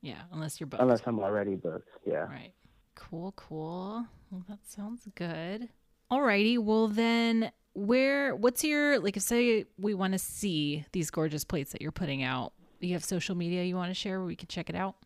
yeah, 0.01 0.23
unless 0.33 0.59
you're 0.59 0.67
booked. 0.67 0.83
unless 0.83 1.01
I'm 1.07 1.21
already 1.21 1.55
booked. 1.57 1.89
Yeah. 2.05 2.27
Right. 2.27 2.53
Cool, 2.95 3.33
cool. 3.37 4.07
Well, 4.31 4.45
that 4.49 4.59
sounds 4.67 5.07
good. 5.15 5.69
Alrighty. 6.11 6.59
Well, 6.59 6.89
then, 6.89 7.53
where, 7.79 8.35
what's 8.35 8.65
your, 8.65 8.99
like, 8.99 9.17
if 9.17 9.23
say 9.23 9.65
we 9.79 9.95
want 9.95 10.13
to 10.13 10.19
see 10.19 10.85
these 10.93 11.11
gorgeous 11.11 11.45
plates 11.45 11.73
that 11.73 11.81
you're 11.81 11.93
putting 11.93 12.23
out, 12.23 12.53
you 12.81 12.93
have 12.93 13.05
social 13.05 13.35
media 13.35 13.65
you 13.65 13.77
want 13.77 13.91
to 13.91 13.95
share 13.95 14.19
where 14.19 14.27
we 14.27 14.37
can 14.37 14.49
check 14.49 14.69
it 14.69 14.77
out? 14.77 14.97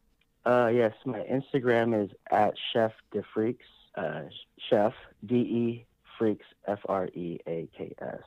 Uh, 0.44 0.70
yes, 0.72 0.92
my 1.04 1.20
Instagram 1.20 2.04
is 2.04 2.10
at 2.30 2.54
Chef 2.72 2.92
de 3.12 3.22
Freaks. 3.32 3.66
Uh, 3.94 4.22
Chef 4.70 4.94
D 5.26 5.34
E 5.36 5.86
Freaks 6.18 6.46
F 6.66 6.80
R 6.88 7.08
E 7.08 7.38
A 7.46 7.68
K 7.76 7.94
S. 8.00 8.22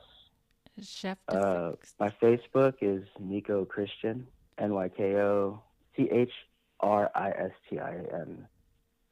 Chef 0.80 1.18
Uh, 1.28 1.72
my 1.98 2.10
Facebook 2.22 2.74
is 2.80 3.04
Nyko 3.20 3.66
Christin 3.66 4.24
N 4.58 4.74
Y 4.74 4.88
K 4.88 5.16
O 5.16 5.60
C 5.96 6.08
H 6.10 6.30
R 6.80 7.10
I 7.14 7.30
S 7.30 7.50
T 7.68 7.78
I 7.78 7.96
N. 8.12 8.46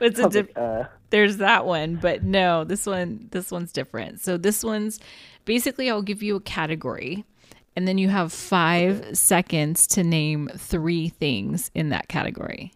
it's 0.02 0.20
a 0.20 0.30
diff- 0.30 0.58
uh, 0.58 0.86
there's 1.12 1.38
that 1.38 1.66
one, 1.66 1.96
but 1.96 2.24
no, 2.24 2.64
this 2.64 2.86
one 2.86 3.28
this 3.32 3.52
one's 3.52 3.72
different. 3.72 4.20
So 4.20 4.38
this 4.38 4.64
one's 4.64 5.00
basically 5.46 5.90
I'll 5.90 6.02
give 6.02 6.24
you 6.24 6.36
a 6.36 6.42
category 6.42 7.24
and 7.76 7.88
then 7.88 7.98
you 7.98 8.10
have 8.10 8.32
5 8.34 9.18
seconds 9.18 9.88
to 9.88 10.04
name 10.04 10.50
3 10.58 11.10
things 11.10 11.72
in 11.74 11.90
that 11.90 12.08
category. 12.08 12.72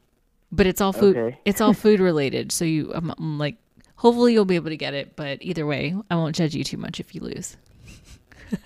But 0.51 0.65
it's 0.67 0.79
all 0.81 0.93
food 0.93 1.17
Okay. 1.17 1.37
it's 1.43 1.59
all 1.59 1.73
food 1.73 1.99
related. 1.99 2.51
So 2.51 2.63
you 2.65 2.91
I'm, 2.93 3.11
I'm 3.17 3.37
like 3.39 3.57
hopefully 3.97 4.33
you'll 4.33 4.45
be 4.45 4.55
able 4.55 4.69
to 4.69 4.77
get 4.77 4.93
it, 4.93 5.15
but 5.15 5.39
either 5.41 5.65
way, 5.65 5.95
I 6.09 6.15
won't 6.15 6.35
judge 6.35 6.55
you 6.55 6.63
too 6.63 6.77
much 6.77 6.99
if 6.99 7.13
you 7.13 7.21
lose. 7.21 7.57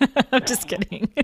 I'm 0.32 0.44
just 0.44 0.68
kidding. 0.68 1.12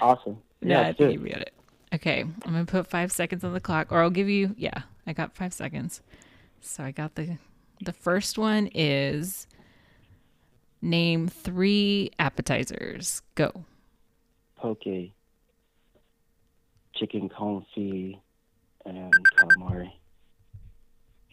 awesome. 0.00 0.38
No, 0.62 0.80
Yeah, 0.80 0.88
I 0.88 0.92
think 0.92 1.12
you 1.12 1.28
got 1.28 1.42
it. 1.42 1.52
Okay, 1.94 2.20
I'm 2.20 2.52
gonna 2.52 2.64
put 2.64 2.86
five 2.86 3.12
seconds 3.12 3.44
on 3.44 3.52
the 3.52 3.60
clock, 3.60 3.92
or 3.92 4.02
I'll 4.02 4.10
give 4.10 4.28
you. 4.28 4.54
Yeah, 4.58 4.82
I 5.06 5.12
got 5.12 5.34
five 5.34 5.52
seconds. 5.52 6.00
So 6.60 6.82
I 6.82 6.90
got 6.90 7.14
the 7.14 7.38
The 7.82 7.92
first 7.92 8.38
one 8.38 8.68
is 8.74 9.46
name 10.82 11.28
three 11.28 12.10
appetizers. 12.18 13.22
Go. 13.34 13.64
Poke, 14.56 15.12
chicken 16.94 17.28
confit, 17.28 18.18
and 18.84 19.12
calamari. 19.36 19.92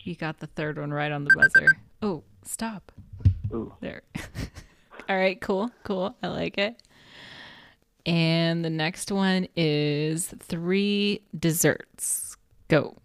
You 0.05 0.15
got 0.15 0.39
the 0.39 0.45
third 0.45 0.77
one 0.77 0.91
right 0.91 1.11
on 1.11 1.23
the 1.23 1.31
buzzer. 1.35 1.77
Oh, 2.03 2.23
stop. 2.43 2.91
Ooh, 3.51 3.73
There. 3.81 4.03
All 5.09 5.17
right, 5.17 5.41
cool, 5.41 5.71
cool. 5.83 6.15
I 6.21 6.27
like 6.27 6.59
it. 6.59 6.79
And 8.05 8.63
the 8.63 8.69
next 8.69 9.11
one 9.11 9.47
is 9.55 10.27
three 10.39 11.21
desserts. 11.37 12.37
Go. 12.67 12.97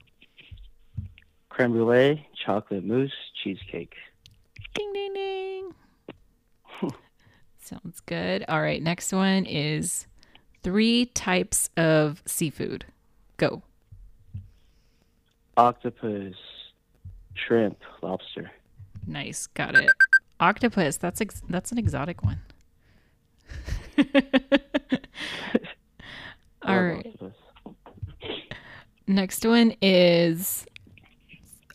creme 1.48 1.72
brulee, 1.72 2.26
chocolate 2.44 2.84
mousse, 2.84 3.10
cheesecake. 3.42 3.94
Ding, 4.74 4.92
ding, 4.92 5.14
ding. 5.14 5.74
Sounds 7.62 8.00
good. 8.00 8.44
All 8.46 8.60
right, 8.60 8.82
next 8.82 9.10
one 9.10 9.46
is 9.46 10.06
three 10.62 11.06
types 11.06 11.70
of 11.78 12.22
seafood. 12.26 12.84
Go. 13.38 13.62
Octopus, 15.56 16.34
shrimp, 17.34 17.78
lobster. 18.02 18.50
Nice, 19.06 19.46
got 19.48 19.74
it. 19.76 19.90
Octopus. 20.40 20.96
That's 20.96 21.20
ex- 21.20 21.42
that's 21.48 21.72
an 21.72 21.78
exotic 21.78 22.22
one. 22.22 22.40
All 26.62 26.82
right. 26.82 27.06
octopus. 27.06 27.34
Next 29.06 29.44
one 29.44 29.74
is 29.82 30.66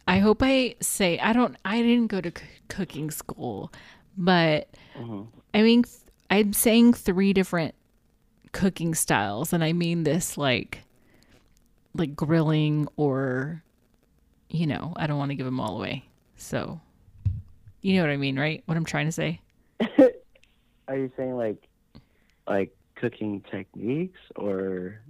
I 0.08 0.20
hope 0.20 0.42
I 0.42 0.76
say 0.82 1.20
I 1.20 1.34
don't 1.34 1.58
I 1.66 1.82
didn't 1.82 2.08
go 2.08 2.22
to 2.22 2.30
c- 2.30 2.46
cooking 2.70 3.12
school, 3.12 3.72
but 4.18 4.70
Mhm. 4.98 5.28
I 5.54 5.62
mean 5.62 5.84
th- 5.84 5.96
I'm 6.30 6.54
saying 6.54 6.94
three 6.94 7.34
different 7.34 7.76
cooking 8.52 8.96
styles 8.96 9.52
and 9.52 9.64
I 9.64 9.74
mean 9.74 10.04
this 10.04 10.38
like 10.38 10.84
like 11.94 12.16
grilling 12.16 12.88
or 12.96 13.64
you 14.50 14.68
know, 14.68 14.94
I 14.96 15.08
don't 15.08 15.18
want 15.18 15.32
to 15.32 15.36
give 15.36 15.46
them 15.46 15.60
all 15.60 15.78
away. 15.78 16.06
So 16.38 16.80
you 17.82 17.96
know 17.96 18.02
what 18.02 18.10
I 18.12 18.18
mean, 18.18 18.38
right? 18.40 18.64
What 18.66 18.78
I'm 18.78 18.86
trying 18.86 19.06
to 19.06 19.12
say? 19.12 19.42
Are 20.88 20.98
you 20.98 21.12
saying 21.18 21.36
like, 21.36 21.68
like 22.48 22.76
cooking 22.96 23.44
techniques 23.52 24.20
or? 24.36 25.02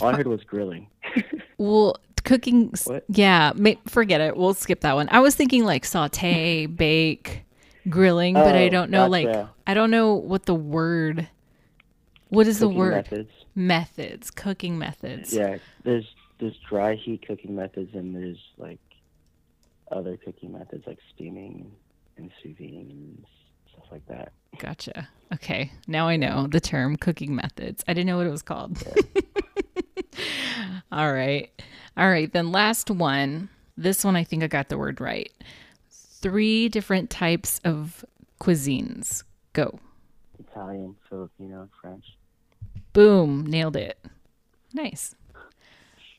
All 0.00 0.08
I 0.08 0.16
heard 0.16 0.26
was 0.26 0.42
grilling. 0.44 0.88
Well, 1.58 1.96
cooking, 2.24 2.72
What? 2.86 3.04
yeah, 3.08 3.52
ma- 3.54 3.74
forget 3.86 4.20
it. 4.20 4.36
We'll 4.36 4.54
skip 4.54 4.80
that 4.80 4.94
one. 4.94 5.08
I 5.12 5.20
was 5.20 5.36
thinking 5.36 5.64
like 5.64 5.84
saute, 5.84 6.66
bake, 6.66 7.44
grilling, 7.88 8.34
but 8.34 8.56
I 8.56 8.66
Oh, 8.66 8.70
don't 8.70 8.90
know 8.90 9.06
like. 9.06 9.28
I 9.64 9.74
don't 9.74 9.92
know 9.92 10.14
what 10.14 10.46
the 10.46 10.56
word 10.56 11.28
What 12.30 12.48
is 12.48 12.58
the 12.58 12.68
word? 12.68 12.94
methods. 12.94 13.30
Methods, 13.54 14.30
cooking 14.32 14.76
methods. 14.76 15.32
Yeah, 15.32 15.58
there's 15.84 16.06
there's 16.42 16.58
dry 16.68 16.96
heat 16.96 17.24
cooking 17.26 17.54
methods 17.54 17.94
and 17.94 18.14
there's 18.14 18.38
like 18.58 18.80
other 19.92 20.16
cooking 20.16 20.52
methods 20.52 20.84
like 20.88 20.98
steaming 21.14 21.70
and 22.16 22.30
sous 22.42 22.56
vide 22.58 22.90
and 22.90 23.24
stuff 23.72 23.84
like 23.92 24.04
that. 24.08 24.32
Gotcha. 24.58 25.08
Okay. 25.32 25.70
Now 25.86 26.08
I 26.08 26.16
know 26.16 26.48
the 26.48 26.60
term 26.60 26.96
cooking 26.96 27.36
methods. 27.36 27.84
I 27.86 27.94
didn't 27.94 28.08
know 28.08 28.16
what 28.16 28.26
it 28.26 28.30
was 28.30 28.42
called. 28.42 28.82
All 30.92 31.12
right. 31.12 31.48
All 31.96 32.10
right. 32.10 32.30
Then 32.30 32.50
last 32.50 32.90
one. 32.90 33.48
This 33.76 34.04
one 34.04 34.16
I 34.16 34.24
think 34.24 34.42
I 34.42 34.48
got 34.48 34.68
the 34.68 34.76
word 34.76 35.00
right. 35.00 35.32
Three 35.90 36.68
different 36.68 37.08
types 37.08 37.60
of 37.64 38.04
cuisines. 38.40 39.22
Go. 39.52 39.78
Italian, 40.40 40.96
Filipino, 41.08 41.68
French. 41.80 42.04
Boom. 42.92 43.46
Nailed 43.46 43.76
it. 43.76 44.04
Nice. 44.74 45.14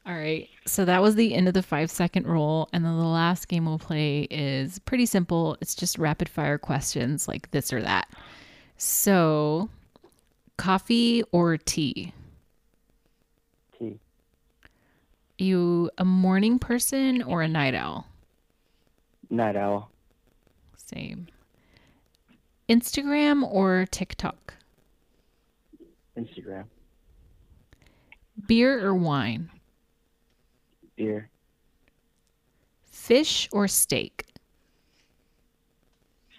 All 0.06 0.14
right. 0.14 0.50
So 0.66 0.84
that 0.86 1.02
was 1.02 1.16
the 1.16 1.34
end 1.34 1.48
of 1.48 1.54
the 1.54 1.64
five 1.64 1.90
second 1.90 2.28
rule. 2.28 2.70
And 2.74 2.84
then 2.84 2.98
the 2.98 3.06
last 3.06 3.48
game 3.48 3.66
we'll 3.66 3.80
play 3.80 4.28
is 4.30 4.80
pretty 4.80 5.06
simple. 5.06 5.58
It's 5.62 5.76
just 5.76 5.98
rapid 5.98 6.28
fire 6.28 6.58
questions 6.58 7.28
like 7.28 7.52
this 7.52 7.72
or 7.72 7.82
that. 7.82 8.10
So, 8.76 9.70
coffee 10.58 11.24
or 11.32 11.58
tea? 11.58 12.14
Tea. 13.80 13.98
You 15.38 15.90
a 15.98 16.04
morning 16.04 16.60
person 16.60 17.22
or 17.24 17.42
a 17.42 17.48
night 17.48 17.74
owl? 17.74 18.06
Night 19.30 19.56
owl. 19.56 19.90
Same. 20.76 21.28
Instagram 22.68 23.44
or 23.50 23.86
TikTok? 23.90 24.54
Instagram. 26.18 26.66
Beer 28.48 28.86
or 28.86 28.94
wine? 28.94 29.50
Beer. 30.96 31.30
Fish 32.92 33.50
or 33.52 33.68
steak? 33.68 34.26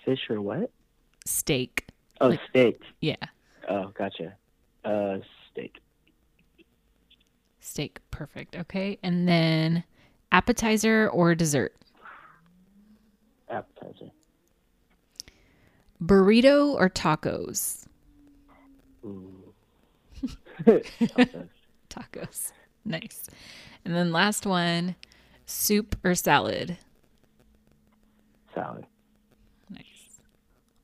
Fish 0.05 0.21
or 0.31 0.41
what? 0.41 0.71
Steak. 1.27 1.87
Oh, 2.21 2.29
Like- 2.29 2.41
steak. 2.51 2.81
Yeah. 3.01 3.17
Oh, 3.69 3.89
gotcha. 3.97 4.35
Uh, 4.85 5.19
steak. 5.51 5.81
Steak. 7.61 7.99
Perfect. 8.11 8.55
Okay. 8.57 8.99
And 9.03 9.27
then 9.27 9.85
appetizer 10.31 11.09
or 11.09 11.35
dessert? 11.35 11.75
Appetizer. 13.49 14.11
Burrito 16.03 16.75
or 16.75 16.91
tacos? 16.91 17.87
Ooh. 19.05 19.53
Tacos. 20.65 21.49
Tacos. 21.89 22.53
Nice. 22.85 23.29
And 23.85 23.95
then 23.95 24.13
last 24.13 24.47
one, 24.47 24.97
soup 25.47 25.97
or 26.05 26.15
salad? 26.15 26.79
Salad. 28.55 28.87
Nice. 29.71 30.21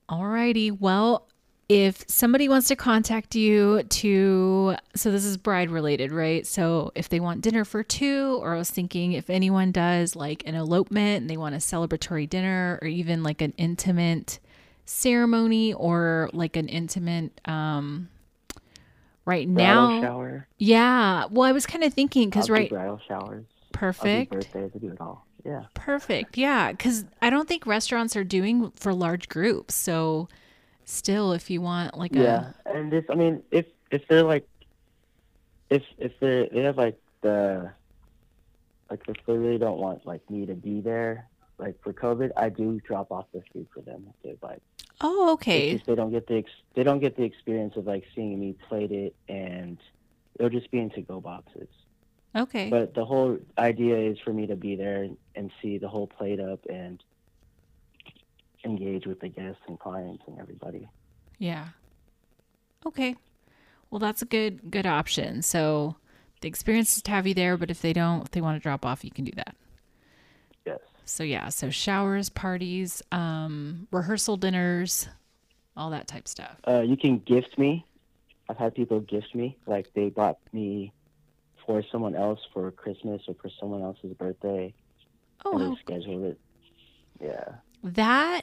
Alrighty. 0.08 0.78
Well, 0.78 1.26
if 1.70 2.04
somebody 2.08 2.48
wants 2.48 2.66
to 2.66 2.74
contact 2.74 3.36
you 3.36 3.84
to, 3.84 4.74
so 4.96 5.12
this 5.12 5.24
is 5.24 5.36
bride 5.36 5.70
related, 5.70 6.10
right? 6.10 6.44
So 6.44 6.90
if 6.96 7.08
they 7.08 7.20
want 7.20 7.42
dinner 7.42 7.64
for 7.64 7.84
two, 7.84 8.40
or 8.42 8.54
I 8.54 8.58
was 8.58 8.70
thinking 8.70 9.12
if 9.12 9.30
anyone 9.30 9.70
does 9.70 10.16
like 10.16 10.42
an 10.46 10.56
elopement 10.56 11.20
and 11.22 11.30
they 11.30 11.36
want 11.36 11.54
a 11.54 11.58
celebratory 11.58 12.28
dinner, 12.28 12.80
or 12.82 12.88
even 12.88 13.22
like 13.22 13.40
an 13.40 13.54
intimate 13.56 14.40
ceremony, 14.84 15.72
or 15.72 16.28
like 16.32 16.56
an 16.56 16.68
intimate, 16.68 17.40
um, 17.44 18.08
right 19.30 19.48
now, 19.48 20.00
shower. 20.00 20.48
yeah. 20.58 21.26
Well, 21.30 21.48
I 21.48 21.52
was 21.52 21.64
kind 21.64 21.84
of 21.84 21.94
thinking 21.94 22.28
because 22.28 22.50
right, 22.50 22.68
bridal 22.68 23.00
showers. 23.06 23.46
Perfect. 23.72 24.32
birthdays. 24.32 24.72
I 24.74 24.78
do 24.78 24.90
it 24.90 25.00
all. 25.00 25.24
Yeah. 25.44 25.64
Perfect. 25.74 26.36
Yeah. 26.36 26.72
Cause 26.74 27.04
I 27.22 27.30
don't 27.30 27.48
think 27.48 27.66
restaurants 27.66 28.16
are 28.16 28.24
doing 28.24 28.72
for 28.72 28.92
large 28.92 29.28
groups. 29.28 29.74
So 29.74 30.28
still, 30.84 31.32
if 31.32 31.48
you 31.48 31.60
want 31.60 31.96
like 31.96 32.12
Yeah, 32.12 32.50
and 32.66 32.92
this 32.92 33.04
I 33.08 33.14
mean, 33.14 33.42
if 33.50 33.66
if 33.90 34.06
they're 34.08 34.24
like, 34.24 34.46
if 35.70 35.82
if 35.98 36.12
they 36.20 36.48
they 36.52 36.62
have 36.64 36.76
like 36.76 36.98
the, 37.22 37.70
like 38.90 39.00
if 39.08 39.16
they 39.26 39.36
really 39.36 39.58
don't 39.58 39.78
want 39.78 40.04
like 40.04 40.28
me 40.28 40.44
to 40.46 40.54
be 40.54 40.80
there, 40.80 41.28
like 41.58 41.80
for 41.82 41.92
COVID, 41.92 42.32
I 42.36 42.48
do 42.48 42.80
drop 42.80 43.12
off 43.12 43.26
the 43.32 43.42
food 43.52 43.68
for 43.72 43.80
them 43.80 44.04
if 44.08 44.22
they 44.22 44.46
like. 44.46 44.62
Oh, 45.00 45.32
okay. 45.34 45.80
they 45.86 45.94
don't 45.94 46.10
get 46.10 46.26
the 46.26 46.36
ex- 46.36 46.50
they 46.74 46.82
don't 46.82 47.00
get 47.00 47.16
the 47.16 47.22
experience 47.24 47.76
of 47.76 47.86
like 47.86 48.04
seeing 48.14 48.38
me 48.38 48.54
plate 48.68 48.92
it, 48.92 49.14
and 49.28 49.78
they'll 50.38 50.48
just 50.48 50.70
be 50.70 50.78
in 50.78 50.90
to 50.90 51.02
go 51.02 51.20
boxes. 51.20 51.68
Okay. 52.36 52.70
But 52.70 52.94
the 52.94 53.04
whole 53.04 53.38
idea 53.58 53.96
is 53.98 54.18
for 54.20 54.32
me 54.32 54.46
to 54.46 54.56
be 54.56 54.76
there 54.76 55.02
and, 55.02 55.16
and 55.34 55.50
see 55.60 55.78
the 55.78 55.88
whole 55.88 56.06
plate 56.06 56.38
up 56.38 56.60
and 56.68 57.02
engage 58.64 59.06
with 59.06 59.20
the 59.20 59.28
guests 59.28 59.62
and 59.66 59.78
clients 59.78 60.22
and 60.26 60.38
everybody. 60.38 60.88
yeah. 61.38 61.68
Okay. 62.86 63.16
Well, 63.90 63.98
that's 63.98 64.22
a 64.22 64.26
good, 64.26 64.70
good 64.70 64.86
option. 64.86 65.42
So 65.42 65.96
the 66.40 66.48
experience 66.48 66.96
is 66.96 67.02
to 67.02 67.10
have 67.10 67.26
you 67.26 67.34
there, 67.34 67.56
but 67.56 67.70
if 67.70 67.82
they 67.82 67.92
don't, 67.92 68.22
if 68.22 68.30
they 68.30 68.40
want 68.40 68.56
to 68.56 68.62
drop 68.62 68.86
off, 68.86 69.04
you 69.04 69.10
can 69.10 69.24
do 69.24 69.32
that. 69.36 69.54
So 71.10 71.24
yeah. 71.24 71.48
So 71.48 71.70
showers, 71.70 72.28
parties, 72.28 73.02
um, 73.12 73.88
rehearsal 73.90 74.36
dinners, 74.36 75.08
all 75.76 75.90
that 75.90 76.06
type 76.06 76.28
stuff. 76.28 76.56
Uh, 76.66 76.80
you 76.80 76.96
can 76.96 77.18
gift 77.18 77.58
me. 77.58 77.84
I've 78.48 78.56
had 78.56 78.74
people 78.74 79.00
gift 79.00 79.34
me, 79.34 79.56
like 79.66 79.92
they 79.94 80.08
bought 80.10 80.38
me 80.52 80.92
for 81.66 81.82
someone 81.92 82.14
else 82.16 82.40
for 82.52 82.70
Christmas 82.72 83.22
or 83.28 83.34
for 83.40 83.48
someone 83.60 83.82
else's 83.82 84.12
birthday, 84.14 84.74
Oh, 85.44 85.56
and 85.58 85.72
they 85.76 85.80
scheduled 85.80 86.24
it. 86.24 86.40
Yeah, 87.22 87.54
That 87.84 88.42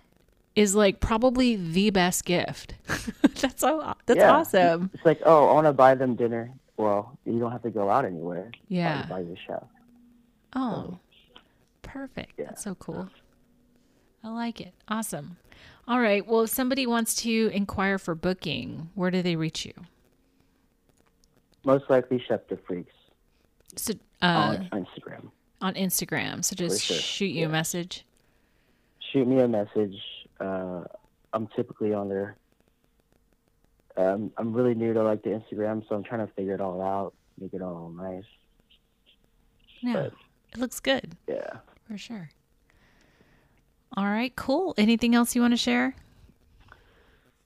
is 0.55 0.75
like 0.75 0.99
probably 0.99 1.55
the 1.55 1.89
best 1.89 2.23
gift. 2.25 2.73
that's 3.41 3.59
so 3.61 3.95
that's 4.05 4.17
Yeah. 4.19 4.31
awesome. 4.31 4.91
it's 4.93 5.05
like, 5.05 5.19
oh, 5.25 5.49
I 5.49 5.53
want 5.53 5.67
to 5.67 5.73
buy 5.73 5.95
them 5.95 6.15
dinner. 6.15 6.51
Well, 6.77 7.17
you 7.25 7.39
don't 7.39 7.51
have 7.51 7.63
to 7.63 7.71
go 7.71 7.89
out 7.89 8.05
anywhere. 8.05 8.51
Yeah. 8.69 9.01
I'll 9.03 9.09
buy 9.09 9.19
your 9.27 9.37
show. 9.45 9.67
Oh. 10.55 10.99
Perfect. 11.87 12.33
Yeah. 12.37 12.45
That's 12.45 12.63
so 12.63 12.75
cool. 12.75 13.09
I 14.23 14.29
like 14.29 14.61
it. 14.61 14.73
Awesome. 14.87 15.37
All 15.87 15.99
right. 15.99 16.25
Well, 16.25 16.41
if 16.43 16.49
somebody 16.49 16.85
wants 16.85 17.15
to 17.23 17.49
inquire 17.53 17.97
for 17.97 18.13
booking, 18.15 18.89
where 18.95 19.09
do 19.11 19.21
they 19.21 19.35
reach 19.35 19.65
you? 19.65 19.73
Most 21.63 21.89
likely 21.89 22.23
the 22.49 22.57
Freaks 22.65 22.93
So 23.75 23.93
uh, 24.21 24.57
on 24.71 24.85
Instagram. 24.85 25.31
on 25.61 25.73
Instagram. 25.75 26.43
So 26.43 26.55
just 26.55 26.83
sure. 26.83 26.97
shoot 26.97 27.25
you 27.27 27.45
a 27.45 27.49
message. 27.49 28.05
Shoot 29.11 29.27
me 29.27 29.39
a 29.39 29.47
message. 29.47 29.95
Uh, 30.39 30.83
I'm 31.33 31.47
typically 31.55 31.93
on 31.93 32.09
there. 32.09 32.35
Um, 33.97 34.31
I'm 34.37 34.53
really 34.53 34.75
new 34.75 34.93
to 34.93 35.03
like 35.03 35.23
the 35.23 35.29
Instagram, 35.31 35.87
so 35.89 35.95
I'm 35.95 36.03
trying 36.03 36.25
to 36.25 36.31
figure 36.33 36.53
it 36.53 36.61
all 36.61 36.81
out, 36.81 37.13
make 37.39 37.53
it 37.53 37.61
all 37.61 37.89
nice. 37.89 38.23
Yeah, 39.81 39.93
But- 39.93 40.13
it 40.53 40.59
looks 40.59 40.79
good 40.79 41.15
Yeah. 41.27 41.57
For 41.87 41.97
sure. 41.97 42.29
All 43.95 44.05
right, 44.05 44.35
cool. 44.35 44.73
Anything 44.77 45.15
else 45.15 45.35
you 45.35 45.41
want 45.41 45.53
to 45.53 45.57
share? 45.57 45.95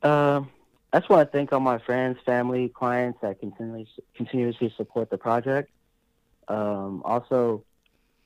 Um, 0.03 0.49
I 0.91 0.99
just 0.99 1.09
want 1.09 1.27
to 1.27 1.31
thank 1.31 1.53
all 1.53 1.59
my 1.59 1.77
friends, 1.77 2.17
family, 2.25 2.69
clients 2.69 3.19
that 3.21 3.39
continually 3.39 3.87
continuously 4.15 4.73
support 4.75 5.09
the 5.09 5.17
project. 5.17 5.69
Um, 6.47 7.01
also, 7.05 7.63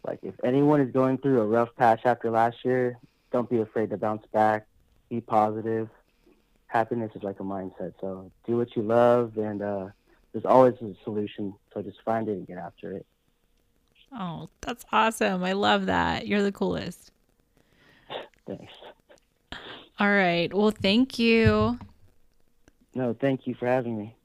like 0.05 0.19
if 0.23 0.33
anyone 0.43 0.81
is 0.81 0.91
going 0.91 1.17
through 1.17 1.41
a 1.41 1.45
rough 1.45 1.69
patch 1.75 2.01
after 2.05 2.31
last 2.31 2.57
year, 2.63 2.97
don't 3.31 3.49
be 3.49 3.59
afraid 3.59 3.89
to 3.89 3.97
bounce 3.97 4.25
back. 4.31 4.65
Be 5.09 5.21
positive. 5.21 5.89
Happiness 6.67 7.11
is 7.15 7.23
like 7.23 7.39
a 7.39 7.43
mindset. 7.43 7.93
So 8.01 8.31
do 8.47 8.57
what 8.57 8.75
you 8.75 8.81
love, 8.81 9.37
and 9.37 9.61
uh, 9.61 9.87
there's 10.31 10.45
always 10.45 10.73
a 10.81 10.95
solution. 11.03 11.53
So 11.73 11.81
just 11.81 12.01
find 12.03 12.27
it 12.27 12.31
and 12.31 12.47
get 12.47 12.57
after 12.57 12.93
it. 12.93 13.05
Oh, 14.17 14.49
that's 14.61 14.85
awesome. 14.91 15.43
I 15.43 15.53
love 15.53 15.87
that. 15.87 16.27
You're 16.27 16.43
the 16.43 16.51
coolest. 16.51 17.11
Thanks. 18.47 18.73
All 19.99 20.09
right. 20.09 20.53
Well, 20.53 20.71
thank 20.71 21.19
you. 21.19 21.77
No, 22.93 23.13
thank 23.13 23.45
you 23.45 23.55
for 23.55 23.67
having 23.67 23.97
me. 23.97 24.15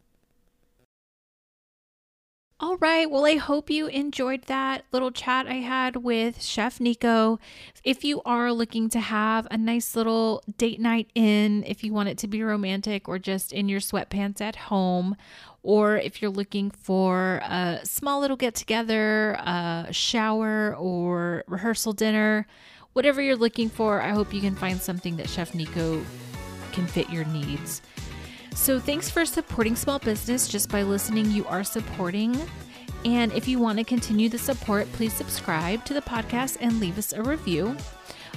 All 2.63 2.77
right. 2.77 3.11
Well, 3.11 3.25
I 3.25 3.37
hope 3.37 3.71
you 3.71 3.87
enjoyed 3.87 4.43
that 4.43 4.85
little 4.93 5.11
chat 5.11 5.47
I 5.47 5.61
had 5.61 5.97
with 5.97 6.43
Chef 6.43 6.79
Nyko. 6.79 7.39
If 7.85 8.05
you 8.05 8.21
are 8.27 8.53
looking 8.53 8.91
to 8.91 9.01
have 9.01 9.49
a 9.51 9.57
nice 9.57 9.97
little 9.97 10.43
date 10.59 10.79
night 10.79 11.09
in, 11.15 11.65
if 11.65 11.83
you 11.83 11.95
want 11.95 12.11
it 12.11 12.19
to 12.19 12.29
be 12.29 12.43
romantic 12.43 13.09
or 13.09 13.19
just 13.19 13.55
in 13.55 13.71
your 13.71 13.81
sweatpants 13.81 14.43
at 14.43 14.57
home, 14.57 15.17
or 15.63 15.97
if 15.97 16.21
you're 16.21 16.31
looking 16.31 16.71
for 16.71 17.41
a 17.45 17.81
small 17.85 18.21
little 18.21 18.37
get 18.37 18.57
together, 18.57 19.39
a 19.41 19.89
shower, 19.91 20.77
or 20.77 21.45
rehearsal 21.47 21.95
dinner, 21.95 22.47
whatever 22.93 23.23
you're 23.23 23.37
looking 23.37 23.71
for, 23.71 24.03
I 24.03 24.11
hope 24.11 24.35
you 24.35 24.43
can 24.43 24.55
find 24.55 24.79
something 24.83 25.17
that 25.17 25.31
Chef 25.31 25.53
Nyko 25.53 26.05
can 26.73 26.87
fit 26.87 27.09
your 27.09 27.25
needs. 27.25 27.81
So, 28.55 28.79
thanks 28.79 29.09
for 29.09 29.25
supporting 29.25 29.77
small 29.77 29.99
business. 29.99 30.49
Just 30.49 30.71
by 30.71 30.83
listening, 30.83 31.31
you 31.31 31.47
are 31.47 31.65
supporting. 31.65 32.41
And 33.05 33.33
if 33.33 33.49
you 33.49 33.59
want 33.59 33.79
to 33.79 33.85
continue 33.85 34.29
the 34.29 34.39
support, 34.39 34.91
please 34.93 35.13
subscribe 35.13 35.85
to 35.87 35.95
the 35.95 36.03
podcast 36.03 36.59
and 36.61 36.81
leave 36.81 36.99
us 36.99 37.13
a 37.13 37.23
review. 37.23 37.77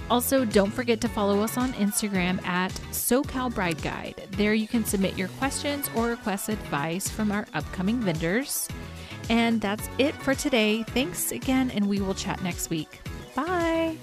Also, 0.10 0.46
don't 0.46 0.72
forget 0.72 1.02
to 1.02 1.08
follow 1.08 1.42
us 1.42 1.58
on 1.58 1.74
Instagram 1.74 2.44
at 2.46 2.72
SoCal 2.92 3.54
Bride 3.54 3.82
Guide. 3.82 4.28
There 4.32 4.54
you 4.54 4.68
can 4.68 4.86
submit 4.86 5.18
your 5.18 5.30
questions 5.30 5.90
or 5.96 6.08
request 6.10 6.50
advice 6.50 7.10
from 7.10 7.32
our 7.32 7.46
upcoming 7.54 8.00
vendors. 8.00 8.68
And 9.30 9.62
that's 9.62 9.90
it 9.98 10.14
for 10.16 10.36
today. 10.36 10.84
Thanks 10.84 11.32
again, 11.32 11.72
and 11.72 11.88
we 11.88 12.02
will 12.02 12.14
chat 12.14 12.44
next 12.44 12.70
week. 12.70 13.00
Bye. 13.36 13.98